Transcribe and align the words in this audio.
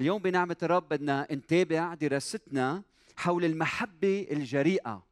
اليوم 0.00 0.22
بنعمة 0.22 0.56
الرب 0.62 0.88
بدنا 0.88 1.26
نتابع 1.32 1.94
دراستنا 1.94 2.82
حول 3.16 3.44
المحبة 3.44 4.26
الجريئة 4.30 5.02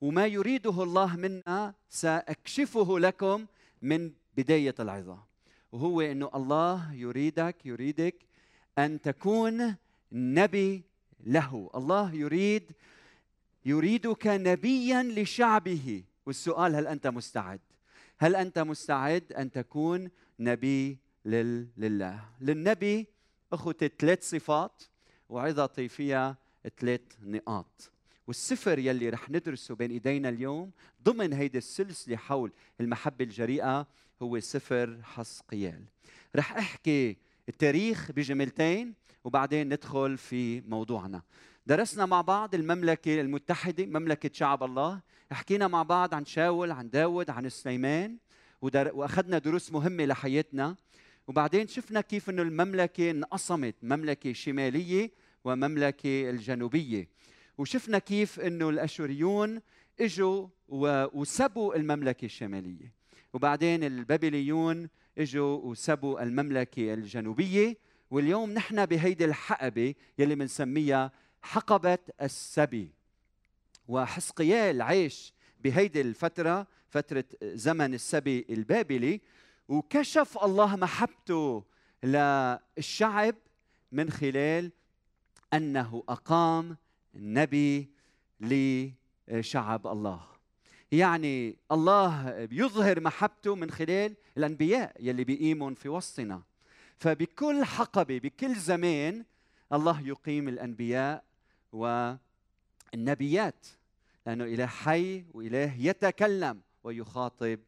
وما 0.00 0.26
يريده 0.26 0.82
الله 0.82 1.16
منا 1.16 1.74
سأكشفه 1.88 2.98
لكم 2.98 3.46
من 3.82 4.12
بداية 4.36 4.74
العظة. 4.80 5.18
وهو 5.72 6.00
أنه 6.00 6.30
الله 6.34 6.94
يريدك 6.94 7.56
يريدك 7.64 8.14
أن 8.78 9.00
تكون 9.00 9.76
نبي 10.12 10.82
له. 11.26 11.70
الله 11.74 12.14
يريد 12.14 12.72
يريدك 13.64 14.26
نبيا 14.26 15.02
لشعبه. 15.02 16.02
والسؤال 16.26 16.76
هل 16.76 16.86
أنت 16.86 17.06
مستعد؟ 17.06 17.60
هل 18.18 18.36
أنت 18.36 18.58
مستعد 18.58 19.32
أن 19.32 19.50
تكون 19.50 20.10
نبي 20.40 20.98
لله؟ 21.24 22.24
للنبي 22.40 23.06
أخذت 23.52 23.92
ثلاث 23.98 24.30
صفات 24.30 24.82
وعظتي 25.28 25.88
فيها 25.88 26.36
ثلاث 26.80 27.00
نقاط. 27.22 27.90
والسفر 28.26 28.78
يلي 28.78 29.08
رح 29.08 29.30
ندرسه 29.30 29.74
بين 29.74 29.90
إيدينا 29.90 30.28
اليوم 30.28 30.70
ضمن 31.02 31.32
هيدي 31.32 31.58
السلسلة 31.58 32.16
حول 32.16 32.52
المحبة 32.80 33.24
الجريئة 33.24 33.86
هو 34.22 34.40
سفر 34.40 34.98
حسقيال. 35.02 35.84
رح 36.36 36.56
أحكي 36.56 37.16
التاريخ 37.48 38.12
بجملتين 38.12 38.94
وبعدين 39.24 39.68
ندخل 39.68 40.18
في 40.18 40.60
موضوعنا. 40.60 41.22
درسنا 41.66 42.06
مع 42.06 42.20
بعض 42.20 42.54
المملكة 42.54 43.20
المتحدة 43.20 43.86
مملكة 43.86 44.30
شعب 44.32 44.62
الله. 44.62 45.00
حكينا 45.32 45.68
مع 45.68 45.82
بعض 45.82 46.14
عن 46.14 46.24
شاول 46.24 46.70
عن 46.70 46.90
داود 46.90 47.30
عن 47.30 47.48
سليمان 47.48 48.16
وأخذنا 48.62 49.38
دروس 49.38 49.72
مهمة 49.72 50.04
لحياتنا. 50.04 50.76
وبعدين 51.28 51.68
شفنا 51.68 52.00
كيف 52.00 52.30
إنه 52.30 52.42
المملكة 52.42 53.10
انقسمت 53.10 53.74
مملكة 53.82 54.32
شمالية 54.32 55.10
ومملكة 55.44 56.30
الجنوبية. 56.30 57.08
وشفنا 57.58 57.98
كيف 57.98 58.40
إنه 58.40 58.68
الأشوريون 58.68 59.60
إجوا 60.00 60.48
وسبوا 60.68 61.76
المملكة 61.76 62.24
الشمالية. 62.24 62.92
وبعدين 63.32 63.84
البابليون 63.84 64.88
إجوا 65.18 65.58
وسبوا 65.58 66.22
المملكة 66.22 66.94
الجنوبية. 66.94 67.76
واليوم 68.10 68.50
نحن 68.50 68.86
بهيدي 68.86 69.24
الحقبة 69.24 69.94
يلي 70.18 70.34
بنسميها 70.34 71.12
حقبة 71.44 71.98
السبي. 72.22 72.90
وحسقيال 73.88 74.82
عاش 74.82 75.34
بهيدي 75.60 76.00
الفترة 76.00 76.66
فترة 76.88 77.24
زمن 77.42 77.94
السبي 77.94 78.46
البابلي 78.50 79.20
وكشف 79.68 80.38
الله 80.44 80.76
محبته 80.76 81.64
للشعب 82.02 83.34
من 83.92 84.10
خلال 84.10 84.72
أنه 85.54 86.04
أقام 86.08 86.76
نبي 87.14 87.90
لشعب 88.40 89.86
الله. 89.86 90.20
يعني 90.92 91.56
الله 91.72 92.30
يظهر 92.52 93.00
محبته 93.00 93.54
من 93.54 93.70
خلال 93.70 94.16
الأنبياء 94.36 94.96
يلي 95.00 95.24
بيقيمون 95.24 95.74
في 95.74 95.88
وسطنا. 95.88 96.42
فبكل 96.98 97.64
حقبة 97.64 98.18
بكل 98.18 98.54
زمان 98.54 99.24
الله 99.72 100.00
يقيم 100.00 100.48
الأنبياء 100.48 101.24
والنبيات 101.74 103.66
لأنه 104.26 104.44
إله 104.44 104.66
حي 104.66 105.24
وإله 105.34 105.74
يتكلم 105.78 106.60
ويخاطب 106.84 107.60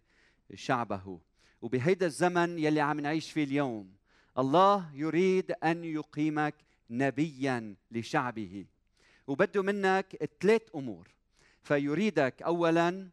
شعبه. 0.54 1.20
وبهيدا 1.62 2.06
الزمن 2.06 2.58
يلي 2.58 2.80
عم 2.80 3.00
نعيش 3.00 3.30
فيه 3.30 3.44
اليوم 3.44 3.92
الله 4.38 4.90
يريد 4.94 5.52
أن 5.52 5.84
يقيمك 5.84 6.54
نبيا 6.90 7.74
لشعبه. 7.90 8.66
وبده 9.26 9.62
منك 9.62 10.30
ثلاث 10.40 10.62
أمور. 10.74 11.08
فيريدك 11.62 12.42
اولا 12.42 13.08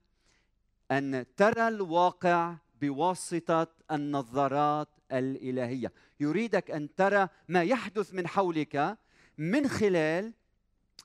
أن 0.91 1.25
ترى 1.37 1.67
الواقع 1.67 2.55
بواسطة 2.81 3.67
النظارات 3.91 4.89
الإلهية. 5.11 5.91
يريدك 6.19 6.71
أن 6.71 6.95
ترى 6.95 7.27
ما 7.47 7.63
يحدث 7.63 8.13
من 8.13 8.27
حولك 8.27 8.97
من 9.37 9.67
خلال 9.67 10.33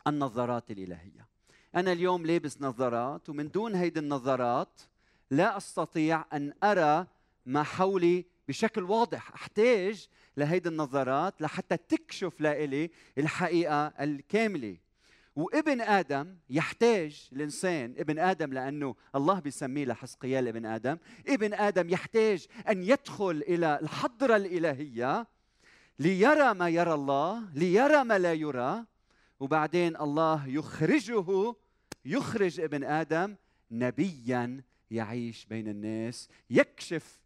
النظارات 0.09 0.71
الإلهية. 0.71 1.29
أنا 1.75 1.93
اليوم 1.93 2.27
لابس 2.27 2.63
نظارات 2.63 3.29
ومن 3.29 3.51
دون 3.51 3.75
هيدي 3.75 4.01
النظارات 4.01 4.81
لا 5.31 5.57
أستطيع 5.57 6.25
أن 6.33 6.53
أرى 6.65 7.07
ما 7.47 7.63
حولي 7.63 8.25
بشكل 8.49 8.83
واضح. 8.83 9.33
أحتاج 9.33 10.07
لهيدي 10.37 10.69
النظارات 10.69 11.43
لحتى 11.43 11.77
تكشف 11.77 12.41
لإلي 12.41 12.91
الحقيقة 13.19 13.87
الكاملة. 13.87 14.77
وابن 15.39 15.81
آدم 15.81 16.37
يحتاج 16.51 17.29
الإنسان 17.33 17.95
ابن 17.99 18.19
آدم 18.19 18.53
لأنه 18.53 18.95
الله 19.15 19.41
بيسميه 19.41 19.85
لحسقيال 19.85 20.49
ابن 20.49 20.67
آدم 20.67 20.99
ابن 21.29 21.55
آدم 21.55 21.91
يحتاج 21.91 22.47
أن 22.69 22.83
يدخل 22.83 23.45
إلى 23.49 23.79
الحضرة 23.83 24.37
الإلهية 24.37 25.27
ليرى 25.99 26.55
ما 26.55 26.69
يرى 26.69 26.95
الله 26.95 27.43
ليرى 27.55 28.05
ما 28.05 28.19
لا 28.19 28.33
يرى 28.33 28.85
وبعدين 29.41 29.97
الله 29.97 30.49
يخرجه 30.49 31.55
يخرج 32.05 32.61
ابن 32.61 32.85
آدم 32.85 33.37
نبيا 33.71 34.63
يعيش 34.91 35.45
بين 35.45 35.69
الناس 35.69 36.29
يكشف 36.51 37.21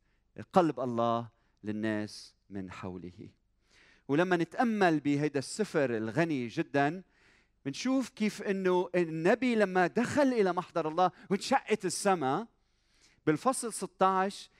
قلب 0.52 0.80
الله 0.80 1.28
للناس 1.64 2.34
من 2.50 2.70
حوله. 2.70 3.28
ولما 4.08 4.36
نتأمل 4.36 5.00
بهذا 5.00 5.38
السفر 5.38 5.96
الغني 5.96 6.48
جدا 6.48 7.02
بنشوف 7.64 8.08
كيف 8.08 8.42
إنه 8.42 8.90
النبي 8.94 9.54
لما 9.54 9.86
دخل 9.86 10.22
إلى 10.22 10.52
محضر 10.52 10.88
الله 10.88 11.10
وانشقت 11.30 11.84
السماء 11.84 12.46
بالفصل 13.26 13.72
16 13.72 14.50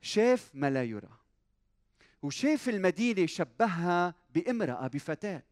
شاف 0.00 0.50
ما 0.54 0.70
لا 0.70 0.84
يرى 0.84 1.18
وشاف 2.22 2.68
المدينة 2.68 3.26
شبهها 3.26 4.14
بامرأة 4.34 4.86
بفتاة. 4.86 5.42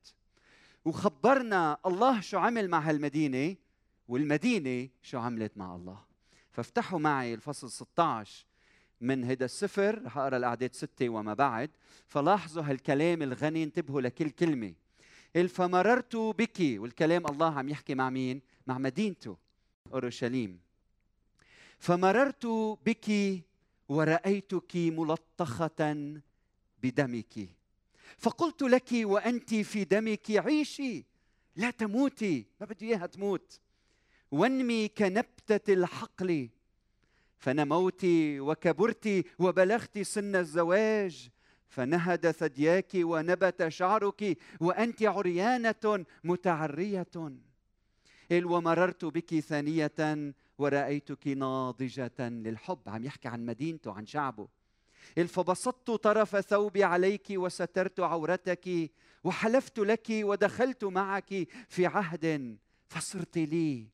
وخبرنا 0.85 1.79
الله 1.87 2.21
شو 2.21 2.39
عمل 2.39 2.69
مع 2.69 2.81
هالمدينة 2.81 3.57
والمدينة 4.09 4.89
شو 5.03 5.19
عملت 5.19 5.53
مع 5.57 5.77
الله. 5.77 5.99
فافتحوا 6.53 6.99
معي 6.99 7.35
الفصل 7.35 7.71
16 7.71 8.47
من 9.01 9.25
هذا 9.25 9.45
السفر 9.45 10.05
رح 10.05 10.19
أقرأ 10.19 10.37
الاعداد 10.37 10.75
ستة 10.75 11.09
وما 11.09 11.35
بعد. 11.35 11.71
فلاحظوا 12.07 12.63
هالكلام 12.63 13.23
الغني 13.23 13.63
انتبهوا 13.63 14.01
لكل 14.01 14.31
كلمة. 14.31 14.75
قال 15.37 15.49
فمررت 15.49 16.17
بك. 16.17 16.61
والكلام 16.61 17.27
الله 17.27 17.59
عم 17.59 17.69
يحكي 17.69 17.95
مع 17.95 18.11
مين؟ 18.11 18.41
مع 18.67 18.79
مدينته 18.79 19.37
أورشليم. 19.93 20.61
فمررت 21.79 22.47
بك 22.87 23.41
ورأيتك 23.89 24.77
ملطخة 24.77 26.21
بدمك. 26.83 27.49
فقلت 28.19 28.63
لك 28.63 28.89
وأنت 28.93 29.55
في 29.55 29.85
دمك 29.85 30.31
عيشي 30.31 31.05
لا 31.57 31.71
تموتي. 31.71 32.47
ما 32.61 32.67
بدي 32.67 32.89
إياها 32.89 33.07
تموت. 33.07 33.61
وانمي 34.31 34.89
كنبتة 34.89 35.73
الحقل. 35.73 36.49
فنموت 37.39 38.01
وكبرت 38.39 39.25
وبلغت 39.39 39.99
سن 39.99 40.37
الزواج. 40.37 41.31
فنهد 41.69 42.31
ثدياك 42.31 42.91
ونبت 42.95 43.69
شعرك 43.69 44.39
وأنت 44.61 45.03
عريانة 45.03 46.05
متعرية. 46.25 47.07
قال 48.31 48.47
ومررت 48.47 49.05
بك 49.05 49.41
ثانية 49.41 50.35
ورأيتك 50.59 51.29
ناضجة 51.29 52.29
للحب. 52.29 52.79
عم 52.87 53.05
يحكي 53.05 53.29
عن 53.29 53.47
مدينته 53.47 53.93
عن 53.93 54.07
شعبه. 54.07 54.49
فبسطت 55.27 55.91
طرف 55.91 56.37
ثوبي 56.37 56.85
عليك 56.85 57.27
وسترت 57.31 58.01
عورتك 58.01 58.91
وحلفت 59.25 59.79
لك 59.79 60.07
ودخلت 60.11 60.85
معك 60.85 61.49
في 61.69 61.87
عهد 61.87 62.57
فصرت 62.89 63.39
لي. 63.39 63.89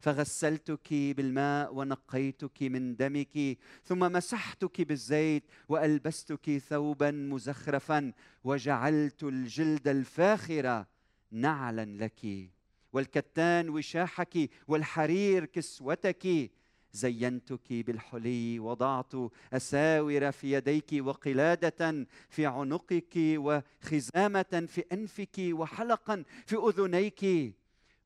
فغسلتك 0.00 0.92
بالماء 0.92 1.74
ونقيتك 1.74 2.62
من 2.62 2.96
دمك 2.96 3.58
ثم 3.84 3.98
مسحتك 4.12 4.80
بالزيت 4.80 5.44
وألبستك 5.68 6.58
ثوبا 6.58 7.10
مزخرفا 7.10 8.12
وجعلت 8.44 9.22
الجلد 9.22 9.88
الفاخر 9.88 10.84
نعلا 11.30 11.84
لك. 12.04 12.50
والكتان 12.92 13.68
وشاحك 13.68 14.50
والحرير 14.68 15.44
كسوتك 15.44 16.50
زينتك 16.92 17.72
بالحلي 17.72 18.58
وضعت 18.58 19.12
أساور 19.52 20.32
في 20.32 20.52
يديك 20.52 21.06
وقلادة 21.06 22.06
في 22.28 22.46
عنقك 22.46 23.14
وخزامة 23.16 24.66
في 24.68 24.84
أنفك 24.92 25.36
وحلقا 25.38 26.24
في 26.46 26.56
أذنيك 26.56 27.54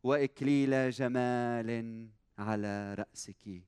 وإكليل 0.02 0.90
جمال 0.90 2.08
على 2.38 2.94
رأسك. 2.94 3.62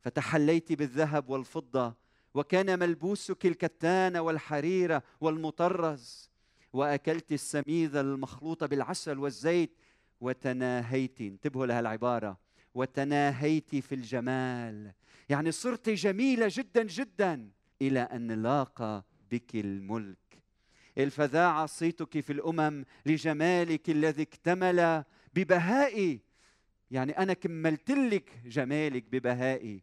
فتحليت 0.00 0.72
بالذهب 0.72 1.30
والفضة 1.30 1.94
وكان 2.34 2.78
ملبوسك 2.78 3.46
الكتان 3.46 4.16
والحريرة 4.16 5.02
والمطرز. 5.20 6.30
وأكلت 6.72 7.32
السميذة 7.32 8.00
المخلوطة 8.00 8.66
بالعسل 8.66 9.18
والزيت 9.18 9.76
وتناهيت. 10.20 11.20
انتبهوا 11.20 11.66
لهالعبارة 11.66 12.47
وتناهيت 12.74 13.76
في 13.76 13.94
الجمال. 13.94 14.92
يعني 15.28 15.52
صرت 15.52 15.90
جميلة 15.90 16.46
جدا 16.50 16.82
جدا 16.82 17.50
إلى 17.82 18.00
أن 18.00 18.42
لاقى 18.42 19.04
بك 19.30 19.54
الملك. 19.54 20.42
الفذاعة 20.98 21.66
صيتك 21.66 22.20
في 22.20 22.32
الأمم 22.32 22.84
لجمالك 23.06 23.90
الذي 23.90 24.22
اكتمل 24.22 25.04
ببهائي. 25.34 26.20
يعني 26.90 27.18
أنا 27.18 27.32
كملت 27.32 27.90
لك 27.90 28.38
جمالك 28.44 29.04
ببهائي. 29.12 29.82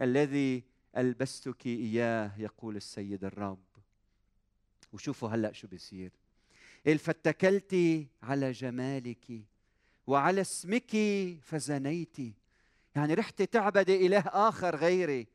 الذي 0.00 0.64
ألبستك 0.96 1.66
إياه 1.66 2.32
يقول 2.38 2.76
السيد 2.76 3.24
الرب. 3.24 3.64
وشوفوا 4.92 5.28
هلأ 5.28 5.52
شو 5.52 5.68
بيصير. 5.68 6.12
فاتكلت 6.98 8.06
على 8.22 8.52
جمالك 8.52 9.44
وعلى 10.06 10.40
اسمك 10.40 10.96
فزنيت. 11.42 12.16
يعني 12.96 13.14
رحت 13.14 13.42
تعبدي 13.42 14.06
إله 14.06 14.24
آخر 14.26 14.76
غيري 14.76 15.26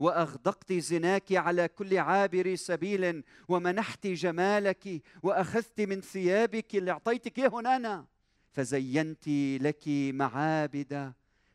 وأغدقت 0.00 0.72
زناك 0.72 1.32
على 1.32 1.68
كل 1.68 1.98
عابر 1.98 2.54
سبيل 2.54 3.24
ومنحت 3.48 4.06
جمالك 4.06 5.02
وأخذت 5.22 5.80
من 5.80 6.00
ثيابك 6.00 6.76
اللي 6.76 6.90
أعطيتك 6.90 7.38
اياهن 7.38 7.66
أنا 7.66 8.06
فزينت 8.52 9.28
لك 9.62 9.82
معابد 10.14 11.12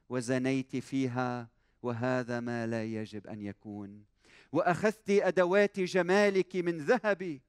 وزنيت 0.09 0.75
فيها 0.75 1.49
وهذا 1.83 2.39
ما 2.39 2.67
لا 2.67 2.83
يجب 2.83 3.27
أن 3.27 3.41
يكون. 3.41 4.03
وأخذت 4.51 5.09
أدوات 5.09 5.79
جمالك 5.79 6.55
من 6.55 6.77
ذهبي 6.77 7.41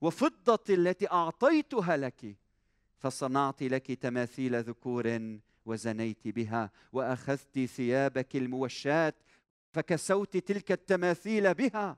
وفضة 0.00 0.74
التي 0.74 1.10
أعطيتها 1.10 1.96
لك. 1.96 2.36
فصنعت 3.00 3.62
لك 3.62 3.92
تماثيل 3.92 4.62
ذكور 4.62 5.38
وزنيت 5.66 6.28
بها 6.28 6.70
وأخذت 6.92 7.58
ثيابك 7.58 8.36
الموشات 8.36 9.14
فكسوت 9.72 10.36
تلك 10.36 10.72
التماثيل 10.72 11.54
بها 11.54 11.96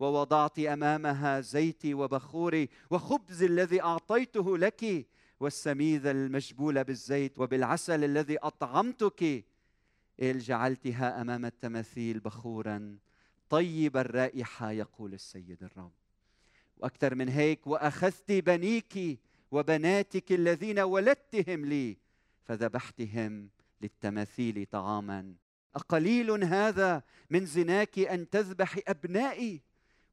ووضعت 0.00 0.58
أمامها 0.58 1.40
زيتي 1.40 1.94
وبخوري 1.94 2.68
وخبز 2.90 3.42
الذي 3.42 3.82
أعطيته 3.82 4.58
لك 4.58 5.06
والسميذ 5.40 6.06
المجبول 6.06 6.84
بالزيت 6.84 7.38
وبالعسل 7.38 8.04
الذي 8.04 8.38
أطعمتك. 8.38 9.44
إل 10.22 10.38
جعلتها 10.38 11.20
أمام 11.20 11.44
التماثيل 11.44 12.20
بخورا 12.20 12.98
طيب 13.50 13.96
الرائحه 13.96 14.70
يقول 14.70 15.14
السيد 15.14 15.62
الرب. 15.62 15.92
وأكثر 16.78 17.14
من 17.14 17.28
هيك 17.28 17.66
وأخذت 17.66 18.32
بنيك 18.32 19.20
وبناتك 19.50 20.32
الذين 20.32 20.78
ولدتهم 20.78 21.64
لي 21.64 21.96
فذبحتهم 22.44 23.48
للتماثيل 23.82 24.66
طعاما. 24.70 25.34
أقليل 25.74 26.44
هذا 26.44 27.02
من 27.30 27.46
زناك 27.46 27.98
أن 27.98 28.30
تذبح 28.30 28.78
أبنائي 28.88 29.62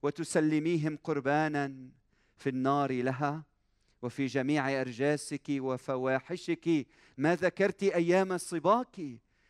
وتسلميهم 0.03 0.97
قربانا 1.03 1.89
في 2.37 2.49
النار 2.49 2.91
لها 2.91 3.43
وفي 4.01 4.25
جميع 4.25 4.81
أرجاسك 4.81 5.47
وفواحشك. 5.49 6.87
ما 7.17 7.35
ذكرت 7.35 7.83
أيام 7.83 8.37
صباك 8.37 9.01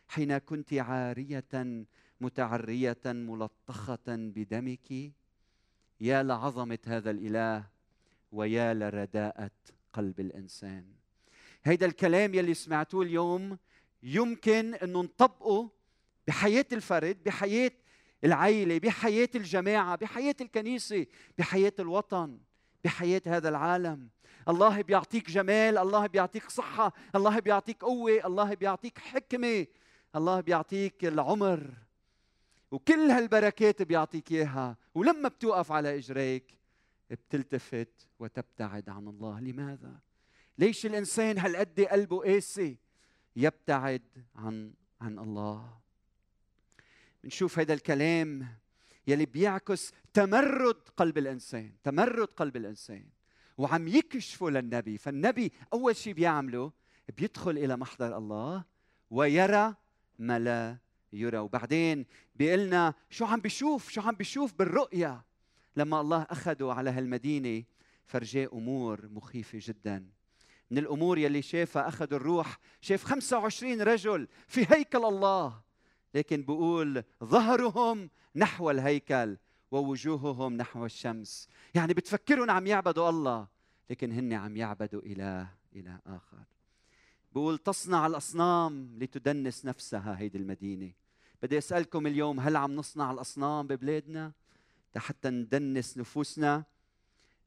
حين 0.08 0.38
كنت 0.38 0.74
عارية 0.74 1.86
متعرية 2.20 3.02
ملطخة 3.06 4.06
بدمك؟ 4.08 5.12
يا 6.00 6.22
لعظمة 6.22 6.78
هذا 6.86 7.10
الإله 7.10 7.64
ويا 8.32 8.74
لرداءة 8.74 9.50
قلب 9.96 10.20
الإنسان. 10.20 10.84
هيدا 11.64 11.86
الكلام 11.86 12.34
يلي 12.34 12.54
سمعتوه 12.54 13.02
اليوم 13.02 13.58
يمكن 14.02 14.74
أنه 14.74 15.02
نطبقه 15.02 15.70
بحياة 16.26 16.66
الفرد 16.72 17.24
بحياة 17.24 17.70
العيلة 18.24 18.78
بحياة 18.78 19.28
الجماعة 19.34 19.96
بحياة 19.96 20.36
الكنيسة 20.40 21.06
بحياة 21.38 21.72
الوطن 21.78 22.38
بحياة 22.84 23.22
هذا 23.26 23.48
العالم. 23.48 24.08
الله 24.48 24.82
بيعطيك 24.82 25.30
جمال 25.30 25.78
الله 25.78 26.06
بيعطيك 26.06 26.50
صحة 26.50 26.92
الله 27.14 27.38
بيعطيك 27.38 27.82
قوة 27.82 28.26
الله 28.26 28.54
بيعطيك 28.54 28.98
حكمة 28.98 29.66
الله 30.16 30.40
بيعطيك 30.40 31.04
العمر. 31.04 31.74
وكل 32.70 33.10
هالبركات 33.10 33.82
بيعطيك 33.82 34.32
إياها. 34.32 34.76
ولما 34.94 35.28
بتوقف 35.28 35.72
على 35.72 35.98
إجريك 35.98 36.56
بتلتفت 37.10 38.08
وتبتعد 38.18 38.88
عن 38.88 39.08
الله. 39.08 39.40
لماذا؟ 39.40 40.00
ليش 40.58 40.86
الإنسان 40.86 41.38
هالقد 41.38 41.80
قلبه 41.80 42.18
قاسي؟ 42.18 42.78
يبتعد 43.36 44.02
عن 44.36 44.72
عن 45.00 45.18
الله. 45.18 45.78
نشوف 47.24 47.58
هذا 47.58 47.74
الكلام 47.74 48.46
يلي 49.06 49.26
بيعكس 49.26 49.92
تمرد 50.12 50.88
قلب 50.96 51.18
الإنسان 51.18 51.72
تمرد 51.82 52.28
قلب 52.28 52.56
الإنسان 52.56 53.08
وعم 53.58 53.88
يكشفوا 53.88 54.50
للنبي. 54.50 54.98
فالنبي 54.98 55.52
أول 55.72 55.96
شيء 55.96 56.12
بيعمله 56.12 56.72
بيدخل 57.16 57.50
إلى 57.50 57.76
محضر 57.76 58.16
الله 58.16 58.64
ويرى 59.10 59.74
ما 60.18 60.38
لا 60.38 60.78
يرى. 61.12 61.38
وبعدين 61.38 62.06
بيقلنا 62.34 62.94
شو 63.10 63.24
عم 63.24 63.40
بيشوف؟ 63.40 63.90
شو 63.90 64.00
عم 64.00 64.14
بيشوف 64.14 64.54
بالرؤيا؟ 64.54 65.22
لما 65.76 66.00
الله 66.00 66.22
اخذه 66.22 66.72
على 66.72 66.90
هالمدينة 66.90 67.64
فرجاه 68.06 68.48
أمور 68.52 69.08
مخيفة 69.08 69.58
جدا. 69.62 70.06
من 70.70 70.78
الأمور 70.78 71.18
يلي 71.18 71.42
شافها 71.42 71.88
أخذ 71.88 72.12
الروح 72.12 72.58
شاف 72.80 73.04
25 73.04 73.82
رجل 73.82 74.28
في 74.48 74.66
هيكل 74.70 75.04
الله. 75.04 75.60
لكن 76.14 76.42
بقول 76.42 77.02
ظهرهم 77.24 78.10
نحو 78.36 78.70
الهيكل 78.70 79.36
ووجوههم 79.70 80.56
نحو 80.56 80.84
الشمس. 80.84 81.48
يعني 81.74 81.94
بتفكرون 81.94 82.50
عم 82.50 82.66
يعبدوا 82.66 83.08
الله 83.08 83.48
لكن 83.90 84.12
هن 84.12 84.32
عم 84.32 84.56
يعبدوا 84.56 85.02
إله 85.02 85.48
إله 85.76 86.00
آخر. 86.06 86.44
بقول 87.32 87.58
تصنع 87.58 88.06
الأصنام 88.06 88.98
لتدنس 88.98 89.64
نفسها 89.64 90.18
هيدي 90.18 90.38
المدينة. 90.38 90.92
بدي 91.42 91.58
أسألكم 91.58 92.06
اليوم 92.06 92.40
هل 92.40 92.56
عم 92.56 92.76
نصنع 92.76 93.10
الأصنام 93.12 93.66
ببلادنا؟ 93.66 94.32
حتى 94.98 95.28
ندنس 95.28 95.98
نفوسنا. 95.98 96.64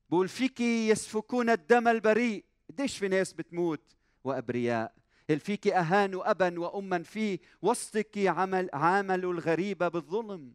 بقول 0.09 0.27
فيك 0.27 0.59
يسفكون 0.61 1.49
الدم 1.49 1.87
البريء. 1.87 2.45
قديش 2.69 2.97
في 2.97 3.07
ناس 3.07 3.33
بتموت 3.33 3.95
وأبرياء. 4.23 4.93
فيك 5.39 5.67
أهانوا 5.67 6.31
أبا 6.31 6.59
وأما 6.59 7.03
في 7.03 7.39
وسطك 7.61 8.17
عمل 8.17 8.69
عاملوا 8.73 9.33
الغريب 9.33 9.77
بالظلم. 9.77 10.53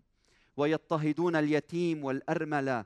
ويضطهدون 0.57 1.37
اليتيم 1.37 2.05
والأرملة. 2.05 2.85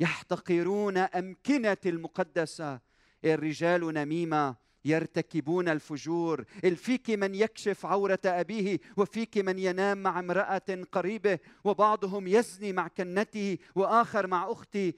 يحتقرون 0.00 0.96
أمكنة 0.96 1.76
المقدسة. 1.86 2.80
الرجال 3.24 3.94
نميمة. 3.94 4.63
يرتكبون 4.84 5.68
الفجور. 5.68 6.44
الفيك 6.64 7.10
من 7.10 7.34
يكشف 7.34 7.86
عورة 7.86 8.18
أبيه 8.24 8.78
وفيك 8.96 9.38
من 9.38 9.58
ينام 9.58 10.02
مع 10.02 10.20
امرأة 10.20 10.84
قريبة 10.92 11.38
وبعضهم 11.64 12.26
يزني 12.26 12.72
مع 12.72 12.88
كنته 12.88 13.58
وآخر 13.74 14.26
مع 14.26 14.52
أختي 14.52 14.94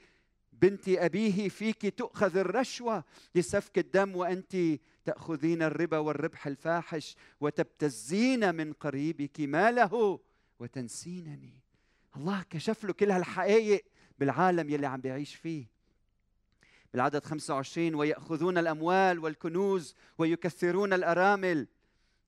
بنت 0.53 0.89
أبيه 0.89 1.49
فيك 1.49 1.99
تؤخذ 1.99 2.37
الرشوة 2.37 3.05
لسفك 3.35 3.79
الدم 3.79 4.17
وأنت 4.17 4.57
تأخذين 5.05 5.63
الربا 5.63 5.99
والربح 5.99 6.47
الفاحش 6.47 7.17
وتبتزين 7.41 8.55
من 8.55 8.73
قريبك 8.73 9.41
ماله 9.41 10.21
وتنسينني. 10.59 11.63
الله 12.17 12.43
كشف 12.51 12.85
له 12.85 12.93
كل 12.93 13.11
هالحقائق 13.11 13.85
بالعالم 14.19 14.71
يلي 14.71 14.87
عم 14.87 15.01
بيعيش 15.01 15.35
فيه. 15.35 15.76
بالعدد 16.93 17.25
25 17.25 17.95
ويأخذون 17.95 18.59
الأموال 18.59 19.19
والكنوز 19.19 19.95
ويكثرون 20.19 20.93
الأرامل. 20.93 21.67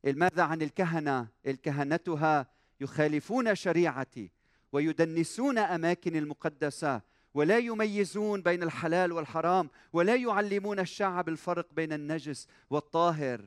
ماذا 0.05 0.43
عن 0.43 0.63
الكهنة؟ 0.63 1.29
الكهنتها 1.47 2.47
يخالفون 2.81 3.55
شريعتي 3.55 4.31
ويدنسون 4.73 5.59
أماكن 5.59 6.17
المقدسة 6.17 7.03
ولا 7.35 7.59
يميزون 7.59 8.43
بين 8.43 8.63
الحلال 8.63 9.13
والحرام 9.13 9.71
ولا 9.93 10.15
يعلمون 10.15 10.79
الشعب 10.79 11.29
الفرق 11.29 11.67
بين 11.73 11.93
النجس 11.93 12.47
والطاهر. 12.71 13.45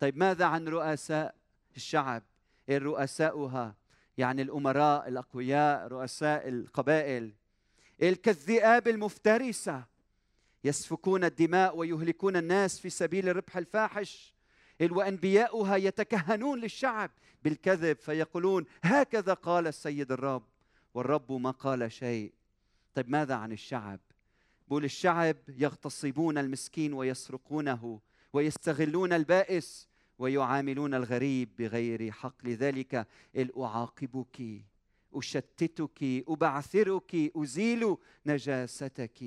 طيب 0.00 0.16
ماذا 0.16 0.44
عن 0.44 0.68
رؤساء 0.68 1.34
الشعب؟ 1.76 2.22
رؤساؤها 2.70 3.74
يعني 4.18 4.42
الأمراء 4.42 5.08
الأقوياء 5.08 5.86
رؤساء 5.88 6.48
القبائل. 6.48 7.32
كالذئاب 7.98 8.88
المفترسة 8.88 9.84
يسفكون 10.64 11.24
الدماء 11.24 11.76
ويهلكون 11.76 12.36
الناس 12.36 12.80
في 12.80 12.90
سبيل 12.90 13.28
الربح 13.28 13.56
الفاحش. 13.56 14.34
وأنبياؤها 14.80 15.76
يتكهنون 15.76 16.60
للشعب 16.60 17.10
بالكذب 17.44 17.96
فيقولون 17.98 18.64
هكذا 18.82 19.34
قال 19.34 19.66
السيد 19.66 20.12
الرب. 20.12 20.42
والرب 20.94 21.32
ما 21.32 21.50
قال 21.50 21.92
شيء. 21.92 22.32
طيب 22.94 23.10
ماذا 23.10 23.34
عن 23.34 23.52
الشعب؟ 23.52 24.00
بقول 24.68 24.84
الشعب 24.84 25.36
يغتصبون 25.48 26.38
المسكين 26.38 26.92
ويسرقونه 26.92 28.00
ويستغلون 28.32 29.12
البائس 29.12 29.88
ويعاملون 30.18 30.94
الغريب 30.94 31.56
بغير 31.58 32.10
حق 32.10 32.34
لذلك 32.44 33.06
أعاقبك 33.58 34.62
أشتتك 35.14 36.02
أبعثرك 36.28 37.14
أزيل 37.36 37.96
نجاستك. 38.26 39.24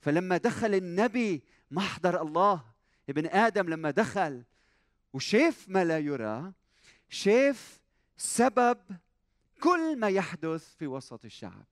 فلما 0.00 0.36
دخل 0.36 0.74
النبي 0.74 1.42
محضر 1.70 2.22
الله 2.22 2.64
ابن 3.08 3.26
آدم 3.26 3.68
لما 3.68 3.90
دخل 3.90 4.44
وشاف 5.12 5.68
ما 5.68 5.84
لا 5.84 5.98
يرى 5.98 6.52
شاف 7.08 7.80
سبب 8.16 8.78
كل 9.60 9.98
ما 9.98 10.08
يحدث 10.08 10.74
في 10.74 10.86
وسط 10.86 11.24
الشعب. 11.24 11.64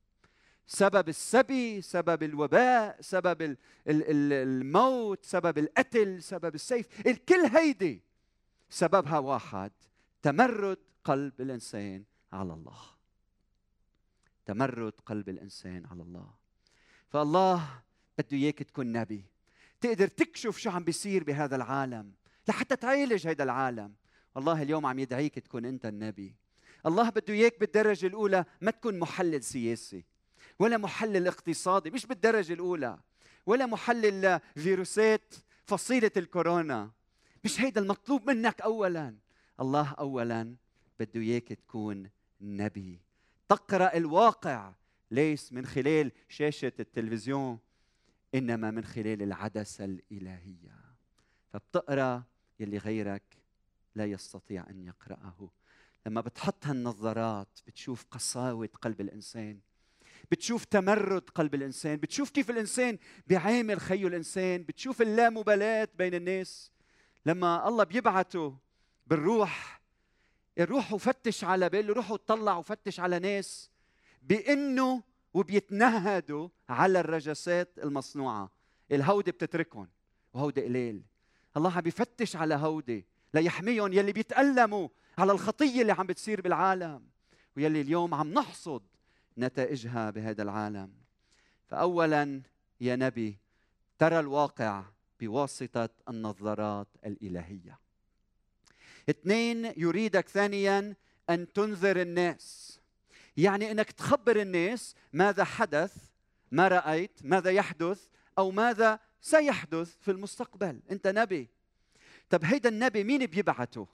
سبب 0.66 1.08
السبي 1.08 1.82
سبب 1.82 2.22
الوباء 2.22 3.00
سبب 3.00 3.56
الموت 3.86 5.24
سبب 5.24 5.58
القتل 5.58 6.22
سبب 6.22 6.54
السيف 6.54 7.06
الكل 7.06 7.40
هيدي. 7.40 8.02
سببها 8.70 9.18
واحد 9.18 9.72
تمرد 10.22 10.78
قلب 11.04 11.40
الإنسان 11.40 12.04
على 12.32 12.52
الله. 12.52 12.78
تمرد 14.46 14.92
قلب 15.06 15.28
الإنسان 15.28 15.86
على 15.86 16.02
الله. 16.02 16.34
فالله 17.08 17.82
بده 18.18 18.36
إياك 18.36 18.62
تكون 18.62 18.92
نبي. 18.92 19.24
تقدر 19.80 20.08
تكشف 20.08 20.58
شو 20.58 20.70
عم 20.70 20.84
بيصير 20.84 21.24
بهذا 21.24 21.56
العالم 21.56 22.12
لحتى 22.48 22.76
تعالج 22.76 23.28
هذا 23.28 23.42
العالم. 23.42 23.94
والله 24.34 24.62
اليوم 24.62 24.86
عم 24.86 24.98
يدعيك 24.98 25.38
تكون 25.38 25.64
أنت 25.64 25.86
النبي. 25.86 26.34
الله 26.86 27.10
بده 27.10 27.34
إياك 27.34 27.60
بالدرجة 27.60 28.06
الأولى 28.06 28.44
ما 28.60 28.70
تكون 28.70 28.98
محلل 28.98 29.42
سياسي 29.42 30.04
ولا 30.58 30.76
محلل 30.76 31.26
اقتصادي 31.26 31.90
مش 31.90 32.06
بالدرجة 32.06 32.52
الأولى 32.52 32.98
ولا 33.46 33.66
محلل 33.66 34.40
فيروسات 34.54 35.34
فصيلة 35.64 36.10
الكورونا. 36.16 36.90
مش 37.44 37.60
هيدا 37.60 37.80
المطلوب 37.80 38.30
منك 38.30 38.60
اولا. 38.60 39.16
الله 39.60 39.94
اولا 39.98 40.54
بده 41.00 41.20
إياك 41.20 41.48
تكون 41.48 42.10
نبي. 42.40 43.00
تقرأ 43.48 43.96
الواقع 43.96 44.72
ليس 45.10 45.52
من 45.52 45.66
خلال 45.66 46.12
شاشة 46.28 46.72
التلفزيون. 46.80 47.58
إنما 48.36 48.70
من 48.70 48.84
خلال 48.84 49.22
العدسة 49.22 49.84
الإلهية. 49.84 50.76
فبتقرأ 51.52 52.22
يلي 52.60 52.78
غيرك 52.78 53.22
لا 53.94 54.04
يستطيع 54.06 54.70
أن 54.70 54.80
يقرأه. 54.80 55.50
لما 56.06 56.20
بتحط 56.20 56.66
هالنظارات 56.66 57.60
بتشوف 57.66 58.04
قساوة 58.10 58.68
قلب 58.82 59.00
الإنسان 59.00 59.60
بتشوف 60.30 60.64
تمرد 60.64 61.30
قلب 61.30 61.54
الإنسان 61.54 61.96
بتشوف 61.96 62.30
كيف 62.30 62.50
الإنسان 62.50 62.98
بيعامل 63.26 63.80
خيه 63.80 64.06
الإنسان 64.06 64.62
بتشوف 64.62 65.02
اللامبالاة 65.02 65.88
بين 65.98 66.14
الناس. 66.14 66.70
لما 67.26 67.68
الله 67.68 67.84
بيبعته 67.84 68.58
بالروح 69.06 69.80
الروح 70.58 70.92
وفتش 70.92 71.44
على 71.44 71.68
بيقول 71.68 71.86
له 71.86 71.94
روحوا 71.94 72.16
اطلع 72.16 72.56
وفتش 72.56 73.00
على 73.00 73.18
ناس 73.18 73.70
بإنه 74.22 75.02
وبيتنهدوا 75.36 76.48
على 76.68 77.00
الرجسات 77.00 77.78
المصنوعة. 77.78 78.50
الهودي 78.92 79.30
بتتركهم 79.30 79.88
وهودي 80.34 80.64
قليل. 80.64 81.02
الله 81.56 81.72
عم 81.76 81.80
بيفتش 81.80 82.36
على 82.36 82.54
هودي 82.54 83.06
ليحميهم 83.34 83.92
يلي 83.92 84.12
بيتألموا 84.12 84.88
على 85.18 85.32
الخطية 85.32 85.82
اللي 85.82 85.92
عم 85.92 86.06
بتصير 86.06 86.40
بالعالم 86.40 87.06
ويلي 87.56 87.80
اليوم 87.80 88.14
عم 88.14 88.32
نحصد 88.32 88.82
نتائجها 89.38 90.10
بهذا 90.10 90.42
العالم. 90.42 90.92
فاولا 91.66 92.42
يا 92.80 92.96
نبي 92.96 93.38
ترى 93.98 94.20
الواقع 94.20 94.84
بواسطة 95.20 95.88
النظارات 96.08 96.88
الإلهية. 97.06 97.78
اثنين 99.10 99.72
يريدك 99.76 100.28
ثانيا 100.28 100.96
أن 101.30 101.52
تنذر 101.52 102.00
الناس. 102.00 102.80
يعني 103.36 103.70
إنك 103.70 103.90
تخبر 103.90 104.40
الناس 104.40 104.94
ماذا 105.12 105.44
حدث 105.44 105.96
ما 106.50 106.68
رأيت 106.68 107.20
ماذا 107.24 107.50
يحدث 107.50 108.06
أو 108.38 108.50
ماذا 108.50 108.98
سيحدث 109.20 109.96
في 110.00 110.10
المستقبل. 110.10 110.80
أنت 110.90 111.06
نبي. 111.06 111.48
طب 112.30 112.44
هيدا 112.44 112.68
النبي 112.68 113.04
مين 113.04 113.26
بيبعته؟ 113.26 113.86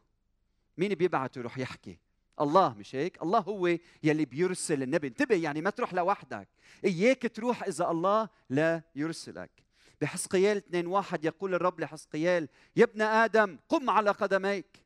مين 0.78 0.94
بيبعته 0.94 1.38
يروح 1.38 1.58
يحكي؟ 1.58 1.98
الله 2.40 2.74
مش 2.74 2.94
هيك؟ 2.94 3.22
الله 3.22 3.38
هو 3.38 3.78
يلي 4.02 4.24
بيرسل 4.24 4.82
النبي. 4.82 5.06
انتبه 5.06 5.36
يعني 5.36 5.60
ما 5.60 5.70
تروح 5.70 5.94
لوحدك. 5.94 6.48
إياك 6.84 7.32
تروح 7.34 7.62
إذا 7.62 7.90
الله 7.90 8.28
لا 8.50 8.82
يرسلك. 8.94 9.50
بحسقيال 10.00 10.56
2 10.56 10.86
واحد 10.86 11.24
يقول 11.24 11.54
الرب 11.54 11.80
لحسقيال 11.80 12.48
يا 12.76 12.84
ابن 12.84 13.02
آدم 13.02 13.58
قم 13.68 13.90
على 13.90 14.10
قدميك. 14.10 14.81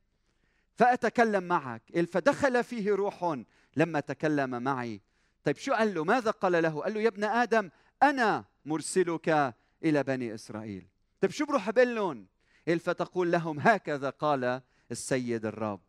فأتكلم 0.76 1.44
معك. 1.44 1.82
فدخل 2.12 2.64
فيه 2.64 2.94
روح 2.94 3.42
لما 3.76 4.00
تكلم 4.00 4.62
معي. 4.62 5.00
طيب 5.44 5.56
شو 5.56 5.72
قال 5.72 5.94
له؟ 5.94 6.04
ماذا 6.04 6.30
قال 6.30 6.62
له؟ 6.62 6.80
قال 6.80 6.94
له 6.94 7.00
يا 7.00 7.08
ابن 7.08 7.24
آدم 7.24 7.70
أنا 8.02 8.44
مرسلك 8.64 9.54
إلى 9.84 10.02
بني 10.02 10.34
إسرائيل. 10.34 10.86
طيب 11.20 11.30
شو 11.30 11.46
بروح 11.46 11.70
بقول 11.70 11.94
لهم؟ 11.94 12.26
فتقول 12.78 13.32
لهم 13.32 13.60
هكذا 13.60 14.10
قال 14.10 14.62
السيد 14.90 15.46
الرب. 15.46 15.80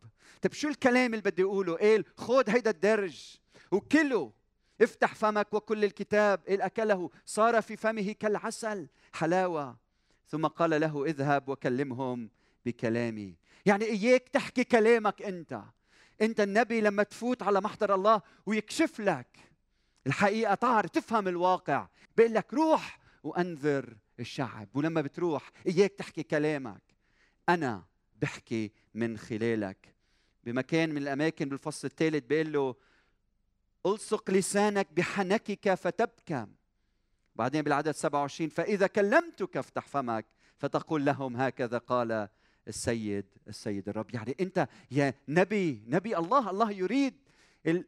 طيب 0.42 0.52
شو 0.52 0.68
الكلام 0.68 1.14
اللي 1.14 1.30
بدي 1.30 1.42
أقوله؟ 1.42 1.76
قال 1.76 2.04
خذ 2.16 2.50
هيدا 2.50 2.70
الدرج 2.70 3.38
وكله. 3.70 4.32
افتح 4.82 5.14
فمك 5.14 5.54
وكل 5.54 5.84
الكتاب. 5.84 6.40
قال 6.48 6.62
أكله. 6.62 7.10
صار 7.26 7.62
في 7.62 7.76
فمه 7.76 8.12
كالعسل 8.12 8.88
حلاوة. 9.12 9.76
ثم 10.28 10.46
قال 10.46 10.80
له 10.80 11.04
اذهب 11.04 11.48
وكلمهم 11.48 12.30
بكلامي. 12.66 13.36
يعني 13.66 13.84
إياك 13.84 14.28
تحكي 14.28 14.64
كلامك 14.64 15.22
أنت. 15.22 15.62
أنت 16.22 16.40
النبي 16.40 16.80
لما 16.80 17.02
تفوت 17.02 17.42
على 17.42 17.60
محضر 17.60 17.94
الله 17.94 18.22
ويكشف 18.46 19.00
لك. 19.00 19.38
الحقيقة 20.06 20.54
تعرف 20.54 20.90
تفهم 20.90 21.28
الواقع. 21.28 21.88
بيقول 22.16 22.34
لك 22.34 22.54
روح 22.54 22.98
وأنذر 23.22 23.96
الشعب. 24.20 24.68
ولما 24.74 25.00
بتروح 25.00 25.50
إياك 25.66 25.92
تحكي 25.92 26.22
كلامك. 26.22 26.82
أنا 27.48 27.84
بحكي 28.22 28.72
من 28.94 29.18
خلالك. 29.18 29.94
بمكان 30.44 30.90
من 30.90 30.96
الأماكن 30.96 31.48
بالفصل 31.48 31.88
الثالث 31.88 32.24
بيقول 32.24 32.52
له 32.52 32.74
ألصق 33.86 34.30
لسانك 34.30 34.88
بحنكك 34.92 35.74
فتبكم. 35.74 36.46
بعدين 37.36 37.62
بالعدد 37.62 37.90
27 37.90 38.50
فإذا 38.50 38.86
كلمتك 38.86 39.56
افتح 39.56 39.86
فمك. 39.86 40.26
فتقول 40.58 41.04
لهم 41.04 41.36
هكذا 41.36 41.78
قال 41.78 42.28
السيد 42.68 43.26
السيد 43.48 43.88
الرب. 43.88 44.14
يعني 44.14 44.36
أنت 44.40 44.68
يا 44.90 45.14
نبي 45.28 45.82
نبي 45.86 46.18
الله 46.18 46.50
الله 46.50 46.70
يريد 46.70 47.14
ال... 47.66 47.84